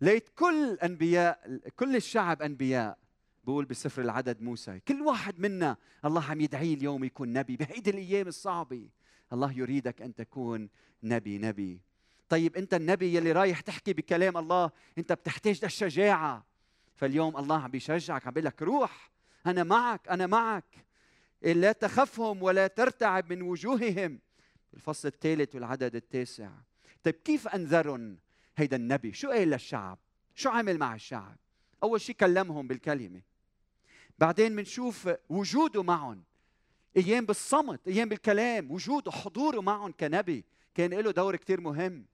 ليت 0.00 0.28
كل 0.28 0.78
أنبياء 0.82 1.60
كل 1.76 1.96
الشعب 1.96 2.42
أنبياء. 2.42 2.98
بقول 3.44 3.64
بسفر 3.64 4.02
العدد 4.02 4.42
موسى 4.42 4.80
كل 4.80 5.02
واحد 5.02 5.40
منا 5.40 5.76
الله 6.04 6.24
عم 6.24 6.40
يدعيه 6.40 6.74
اليوم 6.74 7.04
يكون 7.04 7.32
نبي 7.32 7.56
بهيدي 7.56 7.90
الأيام 7.90 8.28
الصعبة. 8.28 8.88
الله 9.32 9.52
يريدك 9.52 10.02
أن 10.02 10.14
تكون 10.14 10.68
نبي 11.02 11.38
نبي. 11.38 11.80
طيب 12.28 12.56
أنت 12.56 12.74
النبي 12.74 13.14
يلي 13.14 13.32
رايح 13.32 13.60
تحكي 13.60 13.92
بكلام 13.92 14.36
الله 14.36 14.70
أنت 14.98 15.12
بتحتاج 15.12 15.64
للشجاعة. 15.64 16.46
فاليوم 16.94 17.36
الله 17.36 17.62
عم 17.62 17.70
بيشجعك 17.70 18.26
عم 18.26 18.32
بيقول 18.32 18.46
لك 18.46 18.62
روح 18.62 19.10
أنا 19.46 19.64
معك 19.64 20.08
أنا 20.08 20.26
معك. 20.26 20.85
لا 21.42 21.72
تخفهم 21.72 22.42
ولا 22.42 22.66
ترتعب 22.66 23.32
من 23.32 23.42
وجوههم. 23.42 24.20
الفصل 24.74 25.08
الثالث 25.08 25.54
والعدد 25.54 25.96
التاسع. 25.96 26.50
طيب 27.02 27.14
كيف 27.14 27.48
انذرهم 27.48 28.18
هيدا 28.56 28.76
النبي؟ 28.76 29.12
شو 29.12 29.30
قال 29.30 29.48
للشعب؟ 29.48 29.98
شو 30.34 30.50
عمل 30.50 30.78
مع 30.78 30.94
الشعب؟ 30.94 31.36
أول 31.82 32.00
شيء 32.00 32.14
كلمهم 32.14 32.68
بالكلمة. 32.68 33.22
بعدين 34.18 34.56
بنشوف 34.56 35.08
وجوده 35.28 35.82
معهم 35.82 36.22
أيام 36.96 37.26
بالصمت 37.26 37.88
أيام 37.88 38.08
بالكلام 38.08 38.70
وجوده 38.70 39.10
حضوره 39.10 39.60
معهم 39.60 39.92
كنبي. 39.92 40.44
كان 40.74 40.94
له 40.94 41.10
دور 41.10 41.36
كثير 41.36 41.60
مهم. 41.60 42.06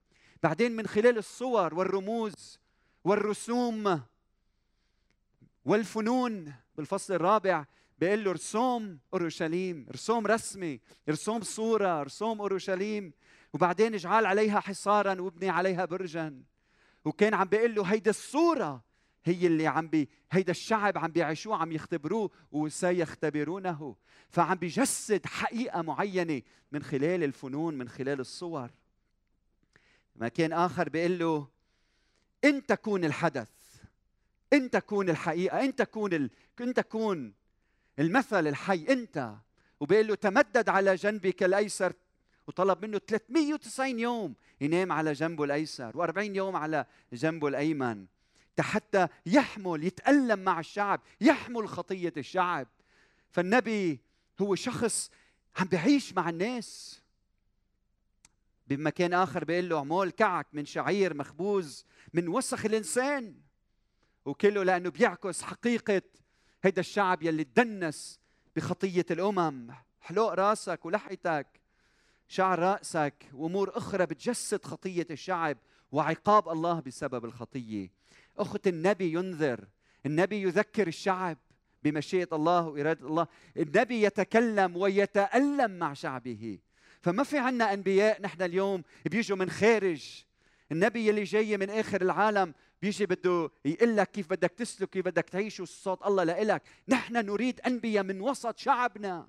بعدين 0.43 0.73
من 0.73 0.87
خلال 0.87 1.19
الصور 1.19 1.75
والرموز 1.75 2.59
والرسوم 3.05 4.03
والفنون 5.65 6.55
بالفصل 6.77 7.15
الرابع 7.15 7.67
بيقول 8.03 8.25
له 8.25 8.33
رسوم 8.33 8.99
اورشليم 9.15 9.87
رسوم 9.93 10.27
رسمي 10.27 10.81
رسوم 11.09 11.43
صورة 11.43 12.03
رسوم 12.03 12.41
اورشليم. 12.41 13.13
وبعدين 13.53 13.95
اجعل 13.95 14.27
عليها 14.27 14.61
حصارا 14.61 15.21
وابني 15.21 15.49
عليها 15.49 15.85
برجا. 15.85 16.43
وكان 17.05 17.35
عم 17.35 17.49
بيقول 17.49 17.75
له 17.75 17.83
هيدي 17.83 18.11
الصورة 18.11 18.85
هي 19.25 19.47
اللي 19.47 19.67
عم 19.67 19.89
بي 19.89 20.09
هيدا 20.31 20.51
الشعب 20.51 20.99
عم 20.99 21.11
بيعيشوه 21.11 21.57
عم 21.57 21.73
يختبروه 21.73 22.31
وسيختبرونه. 22.53 23.97
فعم 24.29 24.55
بيجسد 24.55 25.27
حقيقة 25.27 25.83
معينة 25.83 26.43
من 26.73 26.83
خلال 26.83 27.25
الفنون 27.25 27.79
من 27.79 27.89
خلال 27.89 28.21
الصور. 28.21 28.71
مكان 30.17 30.53
آخر 30.53 30.89
بيقول 30.89 31.19
له 31.19 31.49
انت 32.45 32.73
كون 32.73 33.05
الحدث 33.05 33.49
انت 34.53 34.77
كون 34.77 35.11
الحقيقة 35.11 35.65
انت 35.65 35.83
كون 35.83 36.13
ال... 36.13 36.31
انت 36.61 36.81
كون 36.81 37.42
المثل 37.99 38.47
الحي 38.47 38.87
انت. 38.89 39.35
وبيقول 39.81 40.07
له 40.07 40.15
تمدد 40.15 40.69
على 40.69 40.95
جنبك 40.95 41.43
الأيسر. 41.43 41.93
وطلب 42.47 42.85
منه 42.85 42.99
390 42.99 43.99
يوم 43.99 44.35
ينام 44.61 44.93
على 44.93 45.13
جنبه 45.13 45.45
الأيسر 45.45 45.93
و40 45.93 46.19
يوم 46.19 46.57
على 46.57 46.87
جنبه 47.13 47.49
الأيمن. 47.49 48.07
حتى 48.61 49.09
يحمل 49.27 49.85
يتألم 49.85 50.39
مع 50.39 50.61
الشعب 50.61 51.01
يحمل 51.21 51.69
خطية 51.69 52.13
الشعب. 52.17 52.69
فالنبي 53.31 54.01
هو 54.41 54.55
شخص 54.55 55.11
عم 55.57 55.67
بيعيش 55.67 56.15
مع 56.15 56.29
الناس. 56.29 57.01
بمكان 58.67 59.13
آخر 59.15 59.45
بيقول 59.45 59.69
له 59.69 59.81
عمول 59.81 60.11
كعك 60.11 60.47
من 60.53 60.65
شعير 60.65 61.15
مخبوز 61.15 61.85
من 62.13 62.29
وسخ 62.29 62.65
الإنسان. 62.65 63.35
وكله 64.25 64.63
لأنه 64.63 64.91
بيعكس 64.91 65.43
حقيقة 65.43 66.03
هيدا 66.63 66.81
الشعب 66.81 67.23
يلي 67.23 67.45
تدنس 67.45 68.21
بخطية 68.57 69.07
الأمم. 69.11 69.73
حلوق 70.01 70.33
راسك 70.33 70.85
ولحيتك 70.85 71.47
شعر 72.29 72.59
رأسك 72.59 73.31
وأمور 73.33 73.77
أخرى 73.77 74.07
بتجسد 74.07 74.65
خطية 74.65 75.07
الشعب 75.11 75.59
وعقاب 75.93 76.49
الله 76.49 76.81
بسبب 76.81 77.25
الخطية. 77.25 77.91
أخت 78.39 78.67
النبي 78.67 79.13
ينذر 79.13 79.69
النبي 80.07 80.43
يذكر 80.43 80.87
الشعب 80.87 81.39
بمشيئة 81.83 82.29
الله 82.33 82.69
وإرادة 82.69 83.07
الله. 83.07 83.27
النبي 83.57 84.03
يتكلم 84.03 84.77
ويتألم 84.77 85.79
مع 85.79 85.93
شعبه. 85.93 86.59
فما 87.01 87.25
في 87.25 87.39
عنا 87.39 87.73
أنبياء 87.73 88.23
نحن 88.23 88.43
اليوم 88.43 88.83
بيجوا 89.07 89.37
من 89.37 89.51
خارج. 89.51 90.25
النبي 90.73 91.11
اللي 91.11 91.25
جاي 91.25 91.57
من 91.57 91.71
آخر 91.71 92.03
العالم 92.03 92.55
بيجي 92.83 93.07
بده 93.07 93.51
يقول 93.65 93.97
لك 93.97 94.11
كيف 94.11 94.31
بدك 94.31 94.51
تسلك 94.51 94.91
كيف 94.91 95.05
بدك 95.05 95.29
تعيش 95.29 95.61
وصوت 95.61 96.07
الله 96.07 96.25
لإلك. 96.25 96.63
نحن 96.89 97.17
نريد 97.17 97.61
أنبياء 97.61 98.05
من 98.05 98.21
وسط 98.21 98.59
شعبنا. 98.59 99.29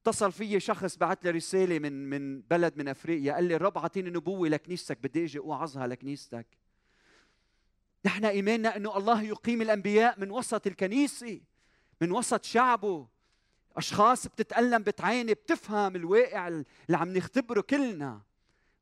اتصل 0.00 0.32
في 0.32 0.60
شخص 0.60 0.96
بعث 0.96 1.18
لي 1.24 1.30
رسالة 1.30 1.78
من 1.78 2.10
من 2.10 2.40
بلد 2.40 2.76
من 2.76 2.88
أفريقيا. 2.88 3.32
قال 3.32 3.44
لي 3.44 3.56
الرب 3.56 3.78
أعطيني 3.78 4.10
نبوة 4.10 4.48
لكنيستك 4.48 4.98
بدي 4.98 5.24
أجي 5.24 5.38
أوعظها 5.38 5.86
لكنيستك. 5.86 6.46
نحن 8.04 8.24
إيماننا 8.24 8.76
إنه 8.76 8.96
الله 8.96 9.22
يقيم 9.22 9.62
الأنبياء 9.62 10.20
من 10.20 10.30
وسط 10.30 10.66
الكنيسة 10.66 11.40
من 12.00 12.12
وسط 12.12 12.44
شعبه. 12.44 13.06
أشخاص 13.76 14.26
بتتألم 14.26 14.82
بتعاني 14.82 15.34
بتفهم 15.34 15.96
الواقع 15.96 16.48
اللي 16.48 16.64
عم 16.90 17.16
نختبره 17.16 17.60
كلنا. 17.60 18.20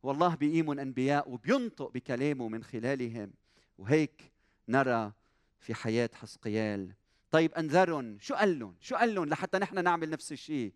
والله 0.02 0.34
بيقيمهم 0.34 0.78
انبياء 0.78 1.30
وبينطق 1.30 1.90
بكلامه 1.92 2.48
من 2.48 2.64
خلالهم. 2.64 3.32
وهيك 3.78 4.32
نرى 4.68 5.12
في 5.58 5.74
حياة 5.74 6.10
حسقيال 6.14 6.94
طيب 7.30 7.54
أنذرهم. 7.54 8.18
شو 8.20 8.34
قال 8.34 8.58
لهم؟ 8.58 8.76
شو 8.80 8.96
قال 8.96 9.14
لهم 9.14 9.24
لحتى 9.24 9.58
نحن 9.58 9.84
نعمل 9.84 10.10
نفس 10.10 10.32
الشيء؟ 10.32 10.72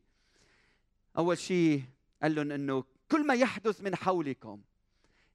أول 1.19 1.39
شيء 1.39 1.83
قال 2.23 2.35
لهم 2.35 2.53
إنه 2.53 2.85
كل 3.11 3.27
ما 3.27 3.35
يحدث 3.35 3.81
من 3.81 3.97
حولكم 3.97 4.61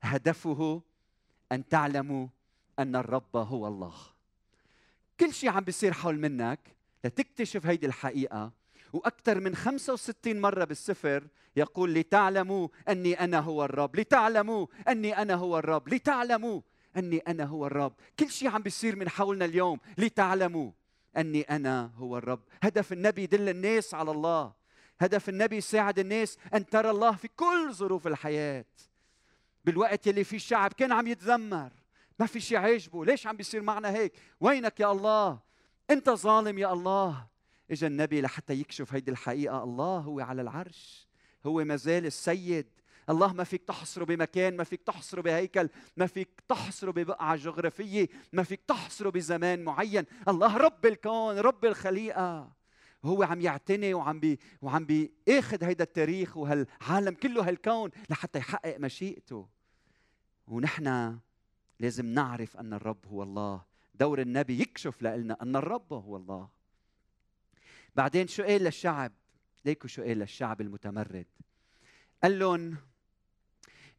هدفه 0.01 0.81
أن 1.51 1.67
تعلموا 1.67 2.27
أن 2.79 2.96
الرب 2.96 3.36
هو 3.36 3.67
الله. 3.67 3.96
كل 5.19 5.34
شيء 5.34 5.50
عم 5.50 5.63
بيصير 5.63 5.93
حول 5.93 6.19
منك 6.19 6.60
لتكتشف 7.03 7.65
هيدي 7.65 7.86
الحقيقة 7.86 8.51
وأكثر 8.93 9.39
من 9.39 9.55
65 9.55 10.41
مرة 10.41 10.63
بالسفر 10.63 11.27
يقول 11.55 11.93
لتعلموا 11.93 12.67
أني 12.89 13.19
أنا 13.19 13.39
هو 13.39 13.65
الرب 13.65 13.96
لتعلموا 13.96 14.67
أني 14.88 15.17
أنا 15.22 15.36
هو 15.36 15.60
الرب 15.60 15.93
لتعلموا 15.93 16.62
أني 16.98 17.17
أنا 17.17 17.43
هو 17.43 17.67
الرب. 17.67 17.93
كل 18.19 18.29
شيء 18.29 18.50
عم 18.50 18.62
بيصير 18.62 18.96
من 18.96 19.10
حولنا 19.10 19.46
اليوم 19.46 19.79
لتعلموا 19.98 20.72
أني 21.18 21.42
أنا 21.42 21.92
هو 21.96 22.18
الرب. 22.18 22.42
هدف 22.64 22.94
النبي 22.94 23.24
يدل 23.24 23.50
الناس 23.50 23.94
على 23.94 24.11
الله. 24.11 24.53
هدف 25.00 25.29
النبي 25.29 25.57
يساعد 25.57 26.00
الناس 26.00 26.37
أن 26.53 26.66
ترى 26.66 26.90
الله 26.90 27.11
في 27.11 27.27
كل 27.27 27.70
ظروف 27.74 28.07
الحياة. 28.07 28.66
بالوقت 29.66 30.07
اللي 30.07 30.24
فيه 30.24 30.37
الشعب 30.37 30.74
كان 30.74 30.92
عم 30.92 31.07
يتذمر 31.07 31.72
ما 32.20 32.25
في 32.25 32.40
شيء 32.40 32.57
عاجبه. 32.57 33.05
ليش 33.05 33.27
عم 33.27 33.37
بيصير 33.37 33.61
معنا 33.61 33.92
هيك؟ 33.92 34.14
وينك 34.40 34.79
يا 34.79 34.92
الله؟ 34.92 35.40
أنت 35.90 36.09
ظالم 36.09 36.57
يا 36.57 36.74
الله. 36.74 37.27
اجى 37.72 37.88
النبي 37.88 38.22
لحتى 38.22 38.53
يكشف 38.53 38.94
هيدي 38.94 39.12
الحقيقة. 39.12 39.64
الله 39.64 39.98
هو 39.98 40.20
على 40.20 40.42
العرش 40.42 41.08
هو 41.46 41.64
ما 41.64 41.75
زال 41.75 42.05
السيد. 42.05 42.68
الله 43.10 43.34
ما 43.34 43.44
فيك 43.44 43.64
تحصره 43.64 44.05
بمكان 44.05 44.58
ما 44.58 44.64
فيك 44.64 44.82
تحصره 44.82 45.22
بهيكل 45.22 45.70
ما 45.98 46.08
فيك 46.08 46.29
تحصره 46.48 46.92
ببقعة 46.92 47.36
جغرافية 47.36 48.08
ما 48.34 48.44
فيك 48.44 48.62
تحصره 48.68 49.10
بزمان 49.10 49.64
معين. 49.64 50.05
الله 50.27 50.58
رب 50.58 50.86
الكون 50.86 51.38
رب 51.38 51.66
الخليقة. 51.66 52.51
هو 53.05 53.24
عم 53.24 53.42
يعتني 53.42 53.94
وعم 53.94 54.20
بي 54.20 54.40
وعم 54.62 54.86
بيأخذ 54.86 55.64
هيدا 55.64 55.84
التاريخ 55.84 56.38
وهالعالم 56.38 57.14
كله 57.14 57.48
هالكون 57.50 57.92
لحتى 58.10 58.40
يحقق 58.40 58.77
مشيئته. 58.79 59.48
ونحن 60.48 61.18
لازم 61.79 62.05
نعرف 62.05 62.58
أن 62.58 62.74
الرب 62.74 63.05
هو 63.08 63.24
الله. 63.24 63.62
دور 63.96 64.22
النبي 64.22 64.62
يكشف 64.62 65.01
لنا 65.01 65.38
أن 65.42 65.55
الرب 65.55 65.94
هو 65.94 66.18
الله. 66.18 66.58
بعدين 68.00 68.27
شو 68.27 68.44
قال 68.44 68.64
للشعب؟ 68.64 69.12
ليكوا 69.66 69.90
شو 69.90 70.03
قال 70.03 70.18
للشعب 70.18 70.62
المتمرد. 70.62 71.25
قال 72.24 72.40
لهم 72.40 72.77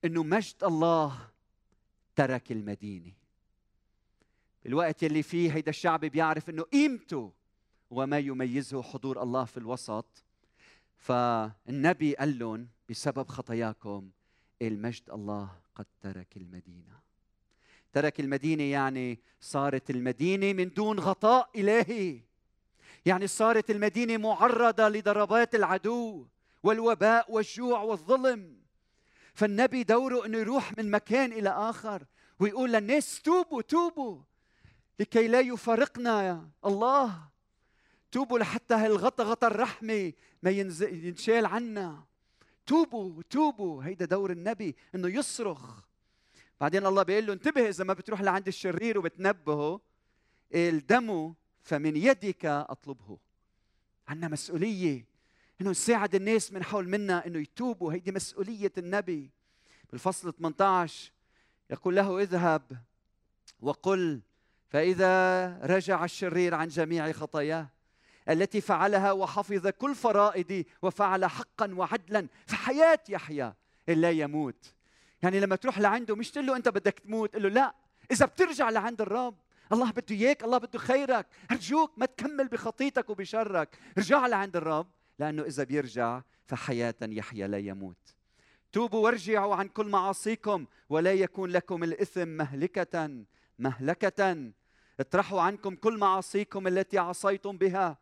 إنه 0.05 0.23
مجد 0.23 0.65
الله 0.65 1.29
ترك 2.17 2.53
المدينة. 2.53 3.13
الوقت 4.67 5.03
يلي 5.03 5.23
فيه 5.23 5.55
هيدا 5.55 5.71
الشعب 5.71 6.01
بيعرف 6.01 6.51
إنه 6.51 6.63
قيمته 6.63 7.33
وما 7.91 8.19
يميزه 8.19 8.83
حضور 8.83 9.23
الله 9.23 9.45
في 9.45 9.57
الوسط. 9.57 10.25
فالنبي 10.97 12.15
قال 12.15 12.39
لهم 12.39 12.69
بسبب 12.89 13.29
خطاياكم 13.29 14.11
المجد 14.63 15.11
الله 15.11 15.51
قد 15.75 15.87
ترك 16.01 16.37
المدينة. 16.37 17.01
ترك 17.93 18.21
المدينة 18.21 18.63
يعني 18.63 19.19
صارت 19.41 19.91
المدينة 19.91 20.53
من 20.53 20.69
دون 20.69 21.01
غطاء 21.01 21.51
إلهي. 21.57 22.30
يعني 23.07 23.27
صارت 23.27 23.71
المدينة 23.71 24.17
معرضة 24.17 24.89
لضربات 24.89 25.55
العدو 25.55 26.27
والوباء 26.63 27.33
والجوع 27.33 27.81
والظلم. 27.81 28.61
فالنبي 29.35 29.83
دوره 29.85 30.27
إنه 30.27 30.39
يروح 30.39 30.79
من 30.79 30.91
مكان 30.91 31.33
إلى 31.33 31.49
آخر 31.49 32.05
ويقول 32.41 32.73
للناس 32.73 33.23
توبوا 33.23 33.63
توبوا 33.63 34.23
لكي 35.01 35.29
لا 35.29 35.41
يفارقنا 35.41 36.23
يا 36.23 36.51
الله. 36.65 37.31
توبوا 38.13 38.39
لحتى 38.39 38.75
هالغطا 38.75 39.25
غطا 39.25 39.47
الرحمة 39.47 40.13
ما 40.43 40.51
ينشال 40.51 41.47
عنا. 41.47 42.05
توبوا 42.67 43.23
توبوا. 43.31 43.85
هيدا 43.85 44.05
دور 44.05 44.31
النبي 44.31 44.77
إنه 44.95 45.09
يصرخ. 45.09 45.81
بعدين 46.61 46.87
الله 46.87 47.03
بيقول 47.03 47.27
له 47.27 47.33
انتبه 47.33 47.69
إذا 47.69 47.85
ما 47.85 47.93
بتروح 47.93 48.21
لعند 48.21 48.49
الشرير 48.49 48.99
وبتنبهه 48.99 49.81
الدم 50.55 51.35
فمن 51.63 51.97
يدك 51.97 52.47
أطلبه. 52.47 53.19
عندنا 54.09 54.29
مسؤولية. 54.29 55.05
إنه 55.61 55.71
نساعد 55.71 56.15
الناس 56.15 56.53
من 56.53 56.65
حول 56.65 56.89
منا 56.89 57.27
إنه 57.27 57.39
يتوبوا. 57.39 57.93
هيدي 57.93 58.13
مسؤولية 58.13 58.73
النبي. 58.79 59.31
بالفصل 59.91 60.33
18 60.33 61.13
يقول 61.71 61.97
له 61.97 62.23
اذهب 62.23 62.63
وقل 63.61 64.21
فإذا 64.69 65.47
رجع 65.63 66.05
الشرير 66.05 66.55
عن 66.55 66.69
جميع 66.69 67.13
خطاياه 67.13 67.69
التي 68.29 68.61
فعلها 68.61 69.13
وحفظ 69.13 69.69
كل 69.69 69.95
فرائدي 69.95 70.67
وفعل 70.83 71.25
حقا 71.25 71.75
وعدلا 71.75 72.27
في 72.47 72.57
حياه 72.57 72.99
يحيى 73.09 73.53
لا 73.89 74.11
يموت. 74.11 74.75
يعني 75.23 75.41
لما 75.41 75.57
تروح 75.57 75.79
لعنده 75.79 76.17
مش 76.17 76.31
تقول 76.31 76.47
له 76.47 76.57
أنت 76.57 76.69
بدك 76.69 76.99
تموت 76.99 77.35
قل 77.35 77.43
له 77.43 77.49
لا. 77.49 77.75
إذا 78.11 78.27
بترجع 78.27 78.71
لعند 78.71 79.01
الرب 79.01 79.35
الله 79.73 79.91
بده 79.91 80.17
إياك 80.17 80.45
الله 80.45 80.59
بده 80.59 80.79
خيرك. 80.79 81.27
أرجوك 81.51 81.99
ما 81.99 82.07
تكمل 82.07 82.49
بخطيتك 82.49 83.11
وبشرك. 83.11 83.79
ارجع 83.99 84.27
لعند 84.27 84.57
الرب 84.57 84.87
لأنه 85.19 85.43
إذا 85.43 85.65
بيرجع 85.65 86.23
فحياة 86.47 86.95
يحيى 87.03 87.47
لا 87.47 87.59
يموت. 87.59 88.15
توبوا 88.73 89.05
وارجعوا 89.05 89.55
عن 89.55 89.69
كل 89.69 89.89
معاصيكم 89.89 90.67
ولا 90.89 91.13
يكون 91.13 91.51
لكم 91.51 91.85
الإثم 91.85 92.29
مهلكة 92.29 93.25
مهلكة. 93.59 94.53
اطرحوا 95.01 95.41
عنكم 95.41 95.75
كل 95.75 95.99
معاصيكم 95.99 96.67
التي 96.67 96.99
عصيتم 96.99 97.59
بها 97.59 97.99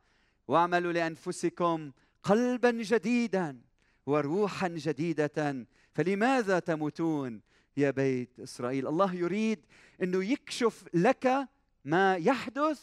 واعملوا 0.48 0.92
لأنفسكم 0.92 1.92
قلبا 2.22 2.70
جديدا 2.70 3.60
وروحا 4.06 4.68
جديدة. 4.68 5.66
فلماذا 5.94 6.58
تموتون 6.58 7.40
يا 7.76 7.90
بيت 7.90 8.40
إسرائيل؟ 8.40 8.86
الله 8.86 9.14
يريد 9.14 9.66
إنه 10.02 10.24
يكشف 10.24 10.84
لك 10.94 11.48
ما 11.88 12.16
يحدث 12.16 12.80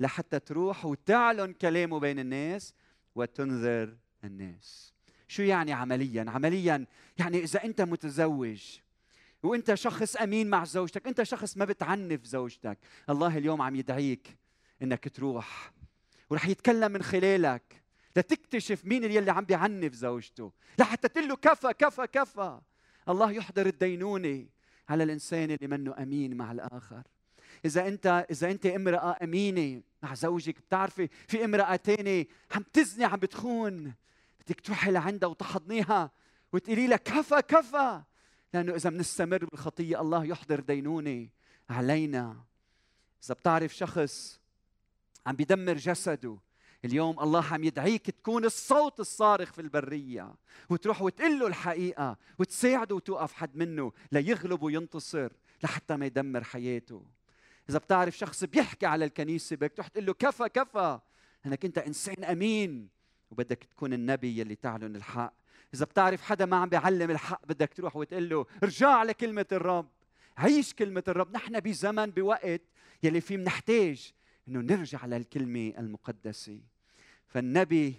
لحتى 0.00 0.38
تروح 0.38 0.84
وتعلن 0.84 1.52
كلامه 1.52 2.00
بين 2.00 2.18
الناس 2.18 2.74
وتنذر 3.14 3.96
الناس. 4.24 4.92
شو 5.28 5.42
يعني 5.42 5.72
عمليا؟ 5.72 6.24
عمليا 6.28 6.86
يعني 7.18 7.38
إذا 7.38 7.64
أنت 7.64 7.80
متزوج 7.80 8.62
وأنت 9.42 9.74
شخص 9.74 10.16
أمين 10.16 10.50
مع 10.50 10.64
زوجتك 10.64 11.06
أنت 11.06 11.22
شخص 11.22 11.56
ما 11.56 11.64
بتعنف 11.64 12.24
زوجتك 12.24 12.78
الله 13.10 13.38
اليوم 13.38 13.62
عم 13.62 13.76
يدعيك 13.76 14.36
إنك 14.82 15.08
تروح 15.08 15.72
ورح 16.30 16.48
يتكلم 16.48 16.92
من 16.92 17.02
خلالك 17.02 17.82
لتكتشف 18.16 18.84
مين 18.84 19.04
اللي 19.04 19.30
عم 19.30 19.44
بيعنف 19.44 19.94
زوجته 19.94 20.52
لحتى 20.78 21.08
تقول 21.08 21.28
له 21.28 21.36
كفى 21.36 21.72
كفى 21.72 22.06
كفى. 22.06 22.60
الله 23.08 23.32
يحضر 23.32 23.66
الدينونة 23.66 24.46
على 24.88 25.04
الإنسان 25.04 25.50
اللي 25.50 25.66
منه 25.66 25.94
أمين 26.02 26.36
مع 26.36 26.52
الآخر. 26.52 27.02
إذا 27.64 27.88
انت 27.88 28.26
إذا 28.30 28.50
أنت 28.50 28.66
امرأة 28.66 29.16
أمينة 29.22 29.82
مع 30.02 30.14
زوجك 30.14 30.58
بتعرفي 30.58 31.08
في 31.28 31.44
امرأة 31.44 31.76
تانية 31.76 32.26
عم 32.54 32.62
تزني 32.72 33.04
عم 33.04 33.18
بتخون. 33.18 33.94
بدك 34.40 34.60
تروحي 34.60 34.90
لعندها 34.90 35.28
وتحضنيها 35.28 36.10
وتقولي 36.52 36.86
لها 36.86 36.96
كفى 36.96 37.42
كفى. 37.42 38.02
لأنه 38.54 38.74
إذا 38.74 38.90
بنستمر 38.90 39.44
بالخطية 39.44 40.00
الله 40.00 40.24
يحضر 40.24 40.60
دينونة 40.60 41.28
علينا. 41.70 42.36
إذا 43.24 43.34
بتعرف 43.34 43.76
شخص 43.76 44.40
عم 45.26 45.36
بيدمر 45.36 45.74
جسده 45.74 46.38
اليوم 46.84 47.20
الله 47.20 47.44
عم 47.44 47.64
يدعيك 47.64 48.10
تكون 48.10 48.44
الصوت 48.44 49.00
الصارخ 49.00 49.52
في 49.52 49.60
البرية 49.60 50.34
وتروح 50.70 51.02
وتقول 51.02 51.38
له 51.38 51.46
الحقيقة 51.46 52.16
وتساعده 52.38 52.94
وتوقف 52.94 53.32
حد 53.32 53.56
منه 53.56 53.92
ليغلب 54.12 54.62
وينتصر 54.62 55.32
لحتى 55.62 55.96
ما 55.96 56.06
يدمر 56.06 56.44
حياته. 56.44 57.17
إذا 57.70 57.78
بتعرف 57.78 58.18
شخص 58.18 58.44
بيحكي 58.44 58.86
على 58.86 59.04
الكنيسة 59.04 59.56
بدك 59.56 59.72
تروح 59.72 59.88
تقول 59.88 60.06
له 60.06 60.14
كفى 60.14 60.48
كفى. 60.48 61.00
أنك 61.46 61.64
أنت 61.64 61.78
إنسان 61.78 62.24
أمين. 62.24 62.88
وبدك 63.30 63.64
تكون 63.64 63.92
النبي 63.92 64.38
يلي 64.38 64.54
تعلن 64.54 64.96
الحق. 64.96 65.34
إذا 65.74 65.84
بتعرف 65.84 66.22
حدا 66.22 66.46
ما 66.46 66.56
عم 66.56 66.68
بيعلم 66.68 67.10
الحق 67.10 67.46
بدك 67.46 67.72
تروح 67.72 67.96
وتقول 67.96 68.28
له 68.28 68.46
ارجع 68.62 69.02
لكلمة 69.02 69.46
الرب. 69.52 69.88
عيش 70.38 70.74
كلمة 70.74 71.02
الرب. 71.08 71.32
نحن 71.32 71.60
بزمن 71.60 72.06
بوقت 72.10 72.62
يلي 73.02 73.20
فيه 73.20 73.36
بنحتاج 73.36 74.12
إنه 74.48 74.60
نرجع 74.60 75.06
للكلمة 75.06 75.72
المقدسة. 75.78 76.60
فالنبي 77.26 77.94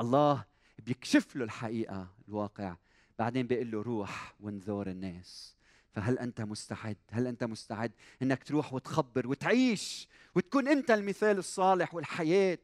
الله 0.00 0.44
بيكشف 0.78 1.36
له 1.36 1.44
الحقيقة 1.44 2.08
الواقع. 2.28 2.76
بعدين 3.18 3.46
بيقول 3.46 3.70
له 3.70 3.82
روح 3.82 4.34
وانذر 4.40 4.86
الناس. 4.86 5.56
فهل 5.92 6.18
أنت 6.18 6.40
مستعد؟ 6.40 6.96
هل 7.10 7.26
أنت 7.26 7.44
مستعد 7.44 7.92
إنك 8.22 8.42
تروح 8.44 8.72
وتخبر 8.72 9.26
وتعيش 9.28 10.08
وتكون 10.34 10.68
أنت 10.68 10.90
المثال 10.90 11.38
الصالح 11.38 11.94
والحياة 11.94 12.58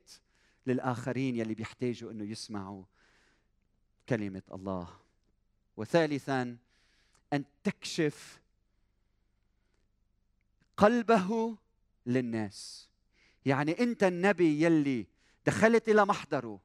للآخرين 0.66 1.36
يلي 1.36 1.54
بيحتاجوا 1.54 2.10
إنه 2.10 2.24
يسمعوا 2.24 2.84
كلمة 4.08 4.42
الله؟ 4.52 4.88
وثالثا 5.76 6.56
أن 7.32 7.44
تكشف 7.64 8.40
قلبه 10.76 11.56
للناس. 12.06 12.88
يعني 13.46 13.80
أنت 13.80 14.04
النبي 14.04 14.62
يلي 14.62 15.06
دخلت 15.46 15.88
إلى 15.88 16.06
محضره 16.06 16.60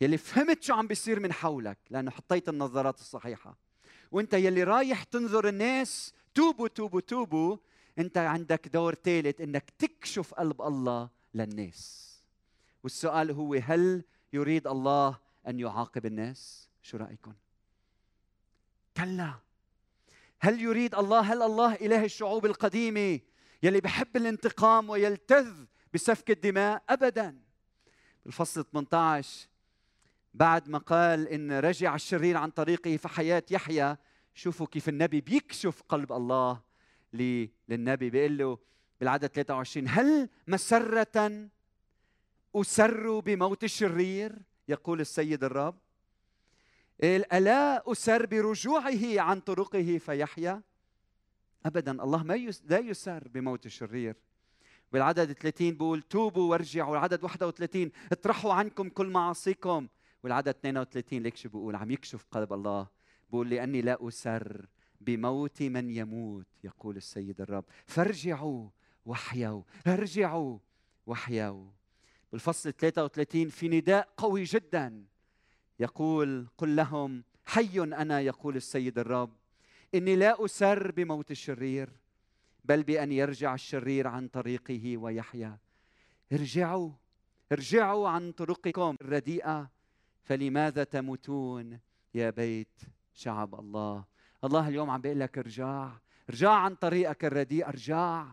يلي 0.00 0.18
فهمت 0.18 0.62
شو 0.62 0.74
عم 0.74 0.86
بيصير 0.86 1.20
من 1.20 1.32
حولك 1.32 1.78
لأنه 1.90 2.10
حطيت 2.10 2.48
النظارات 2.48 3.00
الصحيحة. 3.00 3.67
وانت 4.12 4.34
يلي 4.34 4.62
رايح 4.62 5.02
تنظر 5.02 5.48
الناس 5.48 6.14
توبوا 6.34 6.68
توبوا 6.68 7.00
توبوا 7.00 7.56
انت 7.98 8.18
عندك 8.18 8.68
دور 8.68 8.94
ثالث 8.94 9.40
انك 9.40 9.70
تكشف 9.78 10.34
قلب 10.34 10.62
الله 10.62 11.08
للناس. 11.34 12.08
والسؤال 12.82 13.30
هو 13.30 13.54
هل 13.54 14.04
يريد 14.32 14.66
الله 14.66 15.18
أن 15.48 15.60
يعاقب 15.60 16.06
الناس؟ 16.06 16.68
شو 16.82 16.96
رايكم 16.96 17.34
كلا. 18.96 19.34
هل 20.40 20.60
يريد 20.60 20.94
الله 20.94 21.20
هل 21.20 21.42
الله 21.42 21.74
إله 21.74 22.04
الشعوب 22.04 22.46
القديمة 22.46 23.20
يلي 23.62 23.80
بحب 23.80 24.16
الانتقام 24.16 24.90
ويلتذ 24.90 25.64
بسفك 25.94 26.30
الدماء؟ 26.30 26.82
ابدا. 26.88 27.40
بالفصل 28.24 28.64
18 28.64 29.48
بعد 30.38 30.68
ما 30.68 30.78
قال 30.78 31.28
إن 31.28 31.52
رجع 31.52 31.94
الشرير 31.94 32.36
عن 32.36 32.50
طريقه 32.50 32.96
في 32.96 33.08
حياة 33.08 33.42
يحيى 33.50 33.96
شوفوا 34.34 34.66
كيف 34.66 34.88
النبي 34.88 35.20
بيكشف 35.20 35.82
قلب 35.88 36.12
الله 36.12 36.60
للنبي 37.68 38.10
بيقول 38.10 38.38
له 38.38 38.58
بالعدد 39.00 39.26
23 39.26 39.88
هل 39.88 40.28
مسرة 40.48 41.48
أسر 42.54 43.20
بموت 43.20 43.64
الشرير؟ 43.64 44.38
يقول 44.68 45.00
السيد 45.00 45.44
الرب. 45.44 45.78
ألا 47.02 47.92
أسر 47.92 48.26
برجوعه 48.26 49.20
عن 49.20 49.40
طرقه 49.40 49.98
فيحيى؟ 49.98 50.60
أبدا 51.66 52.04
الله 52.04 52.22
ما 52.22 52.34
لا 52.64 52.78
يسر 52.78 53.28
بموت 53.28 53.66
الشرير. 53.66 54.16
بالعدد 54.92 55.32
30 55.32 55.76
بقول 55.76 56.02
توبوا 56.02 56.50
وارجعوا. 56.50 56.92
العدد 56.92 57.24
31 57.24 57.90
اطرحوا 58.12 58.52
عنكم 58.52 58.88
كل 58.88 59.06
معاصيكم. 59.06 59.88
والعدد 60.22 60.48
32 60.48 61.22
ليك 61.22 61.36
شو 61.36 61.48
بقول؟ 61.48 61.76
عم 61.76 61.90
يكشف 61.90 62.24
قلب 62.30 62.52
الله. 62.52 62.86
بقول 63.30 63.50
لأني 63.50 63.82
لا 63.82 64.08
أسر 64.08 64.66
بموت 65.00 65.62
من 65.62 65.90
يموت 65.90 66.46
يقول 66.64 66.96
السيد 66.96 67.40
الرب. 67.40 67.64
فارجعوا 67.86 68.68
واحيوا 69.04 69.62
ارجعوا 69.86 70.58
واحيوا. 71.06 71.70
بالفصل 72.32 72.72
33 72.72 73.48
في 73.48 73.68
نداء 73.68 74.08
قوي 74.16 74.44
جدا. 74.44 75.04
يقول 75.80 76.48
قل 76.58 76.76
لهم 76.76 77.24
حي 77.46 77.80
أنا 77.82 78.20
يقول 78.20 78.56
السيد 78.56 78.98
الرب. 78.98 79.36
إني 79.94 80.16
لا 80.16 80.44
أسر 80.44 80.90
بموت 80.90 81.30
الشرير 81.30 81.90
بل 82.64 82.82
بأن 82.82 83.12
يرجع 83.12 83.54
الشرير 83.54 84.06
عن 84.06 84.28
طريقه 84.28 84.96
ويحيا. 84.96 85.58
ارجعوا 86.32 86.92
ارجعوا 87.52 88.08
عن 88.08 88.32
طرقكم 88.32 88.96
الرديئة. 89.00 89.77
فلماذا 90.28 90.84
تموتون 90.84 91.78
يا 92.14 92.30
بيت 92.30 92.80
شعب 93.14 93.60
الله؟ 93.60 94.04
الله 94.44 94.68
اليوم 94.68 94.90
عم 94.90 95.00
بيقول 95.00 95.20
لك 95.20 95.38
ارجع 95.38 95.90
ارجع 96.30 96.50
عن 96.50 96.74
طريقك 96.74 97.24
الرديء 97.24 97.68
ارجع. 97.68 98.26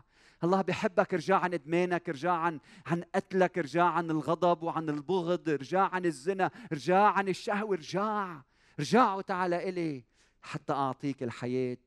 الله 0.44 0.62
بحبك 0.62 1.14
ارجع 1.14 1.38
عن 1.38 1.54
إدمانك 1.54 2.08
ارجع 2.08 2.32
عن 2.32 2.60
عن 2.86 3.02
قتلك 3.14 3.58
ارجع 3.58 3.84
عن 3.84 4.10
الغضب 4.10 4.62
وعن 4.62 4.88
البغض 4.88 5.48
ارجع 5.48 5.80
عن 5.80 6.06
الزنا 6.06 6.50
ارجع 6.72 6.98
عن 6.98 7.28
الشهوة 7.28 7.76
ارجع. 7.76 8.40
ارجع 8.78 9.14
وتعال 9.14 9.54
إلي 9.54 10.04
حتى 10.42 10.72
أعطيك 10.72 11.22
الحياة. 11.22 11.86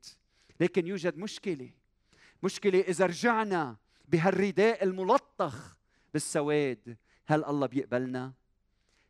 لكن 0.59 0.87
يوجد 0.87 1.17
مشكلة 1.17 1.69
مشكلة 2.43 2.79
إذا 2.79 3.05
رجعنا 3.05 3.77
بهالرداء 4.07 4.83
الملطخ 4.83 5.77
بالسواد 6.13 6.97
هل 7.25 7.45
الله 7.45 7.67
بيقبلنا؟ 7.67 8.38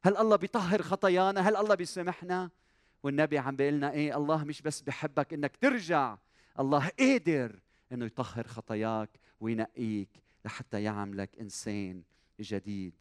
هل 0.02 0.18
الله 0.18 0.36
بيطهر 0.36 0.82
خطايانا؟ 0.82 1.42
هل 1.42 1.56
الله 1.56 1.76
بيسامحنا؟ 1.76 2.50
والنبي 3.04 3.38
عم 3.38 3.56
بيقول 3.56 3.74
لنا 3.74 3.92
إيه 3.92 4.18
الله 4.18 4.44
مش 4.44 4.62
بس 4.62 4.82
بحبك 4.82 5.34
إنك 5.34 5.56
ترجع 5.58 6.18
الله 6.60 6.88
قادر 7.00 7.60
إنه 7.92 8.06
يطهر 8.06 8.48
خطاياك 8.48 9.10
وينقيك 9.40 10.10
لحتى 10.46 10.84
يعملك 10.84 11.40
إنسان 11.40 12.04
جديد 12.40 12.94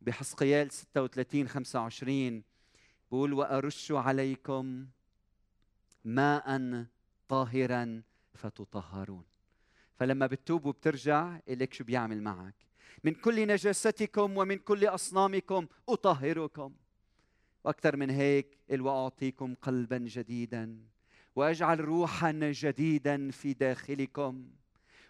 بحسقيال 0.00 0.72
36 0.72 1.48
25 1.48 2.42
بقول 3.10 3.32
وأرش 3.32 3.92
عليكم 3.92 4.86
ماء 6.04 6.84
طاهرا 7.28 8.02
فتطهرون 8.34 9.24
فلما 9.96 10.26
بتتوب 10.26 10.66
وبترجع 10.66 11.38
إليك 11.48 11.74
شو 11.74 11.84
بيعمل 11.84 12.22
معك 12.22 12.69
من 13.04 13.14
كل 13.14 13.46
نجاستكم 13.46 14.36
ومن 14.36 14.56
كل 14.56 14.86
أصنامكم 14.86 15.66
أطهركم. 15.88 16.74
وأكثر 17.64 17.96
من 17.96 18.10
هيك 18.10 18.58
وأعطيكم 18.70 19.54
قلبا 19.54 19.98
جديدا 19.98 20.78
وأجعل 21.36 21.80
روحا 21.80 22.32
جديدا 22.32 23.30
في 23.30 23.52
داخلكم 23.52 24.50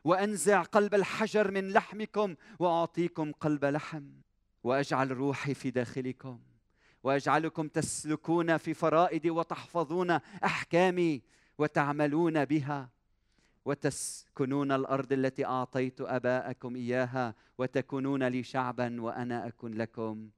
وأنزع 0.05 0.63
قلب 0.63 0.95
الحجر 0.95 1.51
من 1.51 1.73
لحمكم 1.73 2.35
وأعطيكم 2.59 3.33
قلب 3.33 3.65
لحم 3.65 4.05
وأجعل 4.65 5.11
روحي 5.11 5.55
في 5.55 5.71
داخلكم 5.71 6.41
وأجعلكم 7.03 7.69
تسلكون 7.69 8.57
في 8.57 8.75
فرائدي 8.75 9.31
وتحفظون 9.31 10.11
أحكامي 10.45 11.23
وتعملون 11.59 12.45
بها. 12.45 12.91
وتسكنون 13.65 14.73
الأرض 14.73 15.13
التي 15.13 15.45
أعطيت 15.45 16.01
أباءكم 16.01 16.77
إياها 16.77 17.35
وتكونون 17.59 18.25
لي 18.25 18.43
شعبا 18.43 19.03
وأنا 19.03 19.47
اكن 19.47 19.75
لكم 19.75 20.31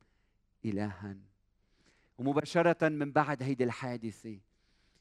الها. 0.65 1.17
ومباشرة 2.19 2.89
من 2.89 3.13
بعد 3.13 3.43
هيدي 3.43 3.65
الحادثة 3.65 4.39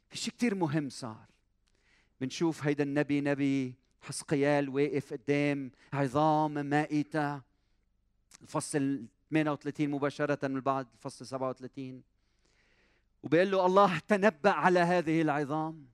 في 0.10 0.18
شيء 0.18 0.34
كثير 0.34 0.56
مهم 0.56 0.90
صار. 0.90 1.26
بنشوف 2.22 2.64
هيدا 2.64 2.84
النبي 2.84 3.22
نبي 3.22 3.76
حسقيال 4.02 4.70
واقف 4.70 5.14
قدام 5.14 5.72
عظام 5.94 6.66
مائتة 6.66 7.42
الفصل 8.42 9.06
38 9.32 9.90
مباشرة 9.90 10.48
من 10.48 10.60
بعد 10.60 10.88
الفصل 10.94 11.26
37 11.26 12.04
وبيقول 13.24 13.52
له 13.52 13.66
الله 13.66 14.00
تنبأ 14.00 14.50
على 14.50 14.80
هذه 14.80 15.22
العظام. 15.22 15.91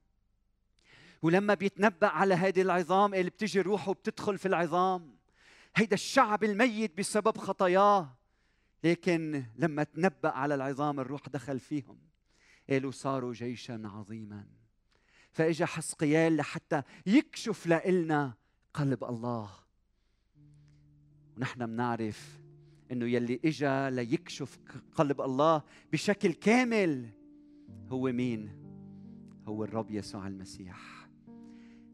ولما 1.22 1.54
بيتنبأ 1.54 2.06
على 2.06 2.34
هذه 2.34 2.62
العظام 2.62 3.14
اللي 3.14 3.30
بتجي 3.30 3.60
روحه 3.60 3.92
بتدخل 3.92 4.38
في 4.38 4.48
العظام. 4.48 5.16
هيدا 5.76 5.94
الشعب 5.94 6.44
الميت 6.44 6.98
بسبب 6.98 7.38
خطاياه. 7.38 8.14
لكن 8.84 9.44
لما 9.56 9.84
تنبأ 9.84 10.28
على 10.28 10.54
العظام 10.54 11.00
الروح 11.00 11.28
دخل 11.28 11.60
فيهم. 11.60 11.98
قالوا 12.70 12.90
صاروا 12.90 13.32
جيشا 13.32 13.82
عظيما. 13.84 14.46
فإجا 15.30 15.66
حسقيال 15.66 16.36
لحتى 16.36 16.82
يكشف 17.06 17.66
لنا 17.66 18.34
قلب 18.74 19.04
الله. 19.04 19.50
ونحن 21.36 21.66
بنعرف 21.66 22.38
إنه 22.92 23.06
يلي 23.06 23.40
إجا 23.44 23.90
ليكشف 23.90 24.58
قلب 24.94 25.20
الله 25.20 25.62
بشكل 25.92 26.32
كامل 26.32 27.10
هو 27.88 28.12
مين؟ 28.12 28.64
هو 29.48 29.64
الرب 29.64 29.90
يسوع 29.90 30.26
المسيح. 30.26 31.07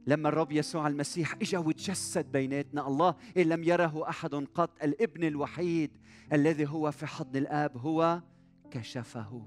لما 0.07 0.29
الرب 0.29 0.53
يسوع 0.53 0.89
المسيح 0.89 1.35
إجا 1.35 1.59
وتجسد 1.59 2.33
بيناتنا 2.33 2.89
الله 2.89 3.15
إن 3.37 3.43
لم 3.43 3.65
يره 3.65 4.09
أحد 4.09 4.35
قط 4.35 4.83
الابن 4.83 5.25
الوحيد 5.25 5.91
الذي 6.33 6.69
هو 6.69 6.91
في 6.91 7.07
حضن 7.07 7.37
الآب 7.37 7.77
هو 7.77 8.23
كشفه. 8.71 9.47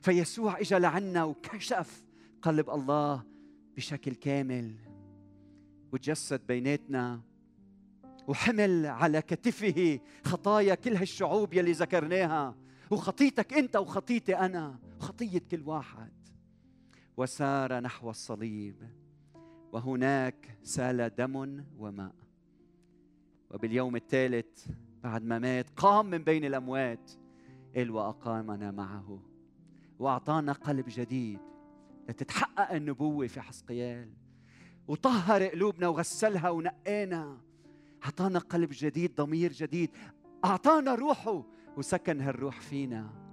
فيسوع 0.00 0.60
إجا 0.60 0.78
لعنا 0.78 1.24
وكشف 1.24 2.04
قلب 2.42 2.70
الله 2.70 3.24
بشكل 3.76 4.14
كامل 4.14 4.74
وتجسد 5.92 6.46
بيناتنا 6.46 7.20
وحمل 8.28 8.86
على 8.86 9.22
كتفه 9.22 10.00
خطايا 10.24 10.74
كل 10.74 10.96
هالشعوب 10.96 11.54
يلي 11.54 11.72
ذكرناها 11.72 12.54
وخطيتك 12.90 13.52
أنت 13.52 13.76
وخطيتي 13.76 14.36
أنا 14.36 14.78
وخطية 14.98 15.42
كل 15.50 15.60
واحد. 15.60 16.12
وسار 17.16 17.80
نحو 17.80 18.10
الصليب. 18.10 19.07
وهناك 19.72 20.58
سال 20.62 21.14
دم 21.14 21.64
وماء. 21.78 22.14
وباليوم 23.50 23.96
الثالث 23.96 24.66
بعد 25.02 25.22
ما 25.22 25.38
مات 25.38 25.70
قام 25.70 26.06
من 26.06 26.18
بين 26.18 26.44
الأموات. 26.44 27.10
قال 27.76 27.90
وأقامنا 27.90 28.70
معه. 28.70 29.22
وأعطانا 29.98 30.52
قلب 30.52 30.84
جديد 30.88 31.40
لتتحقق 32.08 32.72
النبوة 32.72 33.26
في 33.26 33.40
حسقيال. 33.40 34.12
وطهر 34.88 35.46
قلوبنا 35.46 35.88
وغسلها 35.88 36.50
ونقانا 36.50 37.40
أعطانا 38.04 38.38
قلب 38.38 38.68
جديد 38.72 39.14
ضمير 39.14 39.52
جديد. 39.52 39.90
أعطانا 40.44 40.94
روحه 40.94 41.44
وسكن 41.76 42.20
هالروح 42.20 42.60
فينا. 42.60 43.27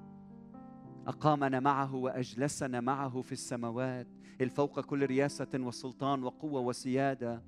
أقامنا 1.08 1.60
معه 1.60 1.96
وأجلسنا 1.96 2.82
معه 2.82 3.22
في 3.22 3.32
السماوات. 3.32 4.08
الفوق 4.42 4.80
كل 4.80 5.06
رياسة 5.06 5.48
وسلطان 5.56 6.24
وقوة 6.24 6.62
وسيادة. 6.62 7.44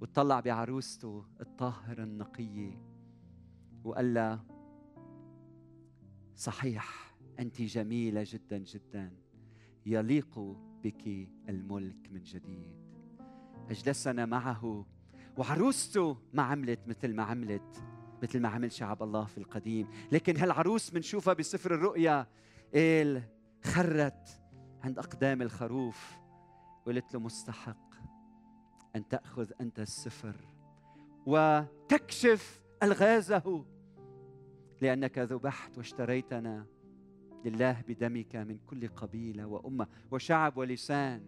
وطلع 0.00 0.40
بعروسته 0.40 1.24
الطاهره 1.40 2.02
النقيه 2.02 2.82
وقال 3.84 4.14
لها 4.14 4.44
صحيح 6.36 7.14
أنت 7.38 7.62
جميلة 7.62 8.24
جدا 8.26 8.58
جدا. 8.58 9.12
يليق 9.86 10.38
بك 10.84 11.28
الملك 11.48 12.08
من 12.10 12.22
جديد. 12.22 12.76
أجلسنا 13.70 14.26
معه. 14.26 14.86
وعروسته 15.36 16.16
ما 16.32 16.42
عملت 16.42 16.80
مثل 16.86 17.14
ما 17.14 17.22
عملت. 17.22 17.89
مثل 18.22 18.40
ما 18.40 18.48
عمل 18.48 18.72
شعب 18.72 19.02
الله 19.02 19.24
في 19.24 19.38
القديم. 19.38 19.88
لكن 20.12 20.36
هالعروس 20.36 20.90
بنشوفها 20.90 21.34
بسفر 21.34 21.74
الرؤيا 21.74 22.26
قال 22.74 23.22
خرت 23.64 24.40
عند 24.84 24.98
أقدام 24.98 25.42
الخروف 25.42 26.18
وقالت 26.86 27.14
له 27.14 27.20
مستحق 27.20 27.94
أن 28.96 29.08
تأخذ 29.08 29.50
أنت 29.60 29.80
السفر 29.80 30.36
وتكشف 31.26 32.62
ألغازه 32.82 33.64
لأنك 34.80 35.18
ذبحت 35.18 35.78
واشتريتنا 35.78 36.66
لله 37.44 37.82
بدمك 37.88 38.36
من 38.36 38.58
كل 38.58 38.88
قبيلة 38.88 39.46
وأمة 39.46 39.88
وشعب 40.10 40.56
ولسان. 40.56 41.22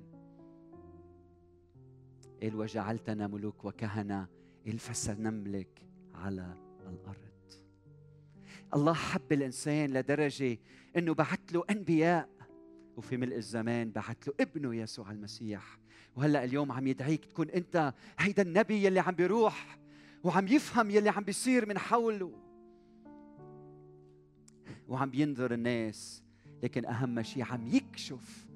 قال 2.42 2.54
وجعلتنا 2.56 3.26
ملوك 3.26 3.64
وكهنة 3.64 4.28
قال 4.66 4.78
فسنملك 4.78 5.82
على 6.14 6.56
الأرض 6.92 7.16
الله 8.74 8.92
حب 8.92 9.32
الإنسان 9.32 9.90
لدرجة 9.90 10.58
أنه 10.96 11.14
بعث 11.14 11.40
له 11.52 11.64
أنبياء. 11.70 12.28
وفي 12.96 13.16
ملء 13.16 13.36
الزمان 13.36 13.90
بعث 13.90 14.28
له 14.28 14.34
ابنه 14.40 14.74
يسوع 14.74 15.10
المسيح. 15.10 15.78
وهلأ 16.16 16.44
اليوم 16.44 16.72
عم 16.72 16.86
يدعيك 16.86 17.24
تكون 17.24 17.50
أنت 17.50 17.94
هيدا 18.18 18.42
النبي 18.42 18.84
يلي 18.84 19.00
عم 19.00 19.14
بيروح 19.14 19.78
وعم 20.24 20.48
يفهم 20.48 20.90
يلي 20.90 21.08
عم 21.08 21.24
بيصير 21.24 21.68
من 21.68 21.78
حوله. 21.78 22.32
وعم 24.88 25.10
بينظر 25.10 25.52
الناس 25.54 26.22
لكن 26.62 26.84
أهم 26.84 27.22
شيء 27.22 27.42
عم 27.42 27.66
يكشف 27.66 28.46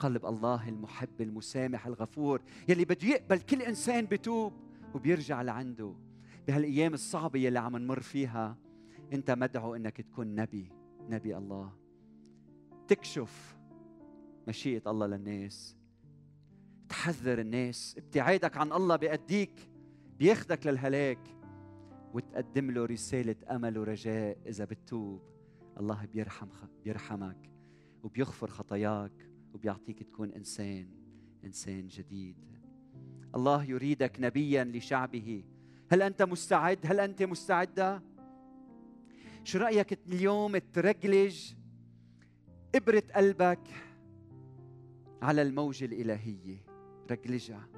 قلب 0.00 0.26
الله 0.26 0.68
المحب 0.68 1.20
المسامح 1.20 1.86
الغفور 1.86 2.42
يلي 2.68 2.84
بده 2.84 3.08
يقبل 3.08 3.40
كل 3.40 3.62
إنسان 3.62 4.06
بتوب 4.06 4.52
وبيرجع 4.94 5.42
لعنده. 5.42 5.94
بهالأيام 6.46 6.94
الصعبة 6.94 7.38
يلي 7.38 7.58
عم 7.58 7.76
نمر 7.76 8.00
فيها 8.00 8.56
أنت 9.12 9.30
مدعو 9.30 9.74
إنك 9.74 10.00
تكون 10.00 10.34
نبي 10.34 10.72
نبي 11.08 11.36
الله. 11.36 11.72
تكشف 12.88 13.56
مشيئة 14.48 14.90
الله 14.90 15.06
للناس. 15.06 15.76
تحذر 16.88 17.38
الناس. 17.38 17.94
ابتعادك 17.98 18.56
عن 18.56 18.72
الله 18.72 18.96
بيأديك 18.96 19.70
بياخدك 20.18 20.66
للهلاك. 20.66 21.28
وتقدم 22.14 22.70
له 22.70 22.84
رسالة 22.84 23.36
أمل 23.50 23.78
ورجاء 23.78 24.38
إذا 24.46 24.64
بتتوب. 24.64 25.22
الله 25.80 26.04
بيرحم 26.04 26.48
بيرحمك 26.84 27.50
وبيغفر 28.02 28.46
خطاياك 28.46 29.30
وبيعطيك 29.54 30.02
تكون 30.02 30.32
إنسان 30.32 30.88
إنسان 31.44 31.86
جديد. 31.86 32.36
الله 33.34 33.64
يريدك 33.64 34.16
نبيا 34.20 34.64
لشعبه. 34.64 35.44
هل 35.92 36.02
أنت 36.02 36.22
مستعد؟ 36.22 36.78
هل 36.86 37.00
أنت 37.00 37.22
مستعدة؟ 37.22 38.02
شو 39.44 39.58
رأيك 39.58 39.98
اليوم 40.08 40.58
ترجلج 40.58 41.52
إبرة 42.74 43.02
قلبك 43.14 43.60
على 45.22 45.42
الموجة 45.42 45.84
الإلهية 45.84 46.64
رجلجها 47.10 47.68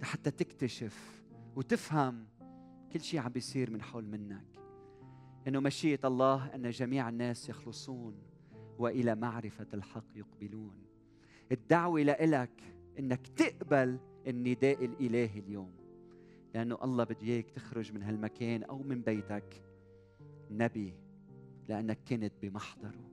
لحتى 0.00 0.30
تكتشف 0.30 1.22
وتفهم 1.56 2.26
كل 2.92 3.00
شيء 3.00 3.20
عم 3.20 3.32
بيصير 3.32 3.70
من 3.70 3.82
حول 3.82 4.04
منك 4.04 4.60
إنه 5.48 5.60
مشيئة 5.60 6.06
الله 6.06 6.54
إن 6.54 6.70
جميع 6.70 7.08
الناس 7.08 7.48
يخلصون 7.48 8.22
وإلى 8.78 9.14
معرفة 9.14 9.66
الحق 9.74 10.06
يقبلون 10.14 10.84
الدعوة 11.52 12.00
لك 12.00 12.62
إنك 12.98 13.26
تقبل 13.26 13.98
النداء 14.26 14.84
الإلهي 14.84 15.40
اليوم 15.40 15.83
لأنه 16.54 16.78
الله 16.84 17.04
بده 17.04 17.22
إياك 17.22 17.50
تخرج 17.50 17.92
من 17.92 18.02
هالمكان 18.02 18.62
أو 18.62 18.78
من 18.78 19.02
بيتك. 19.02 19.62
نبي 20.50 20.94
لأنك 21.68 21.98
كنت 22.08 22.32
بمحضره. 22.42 23.04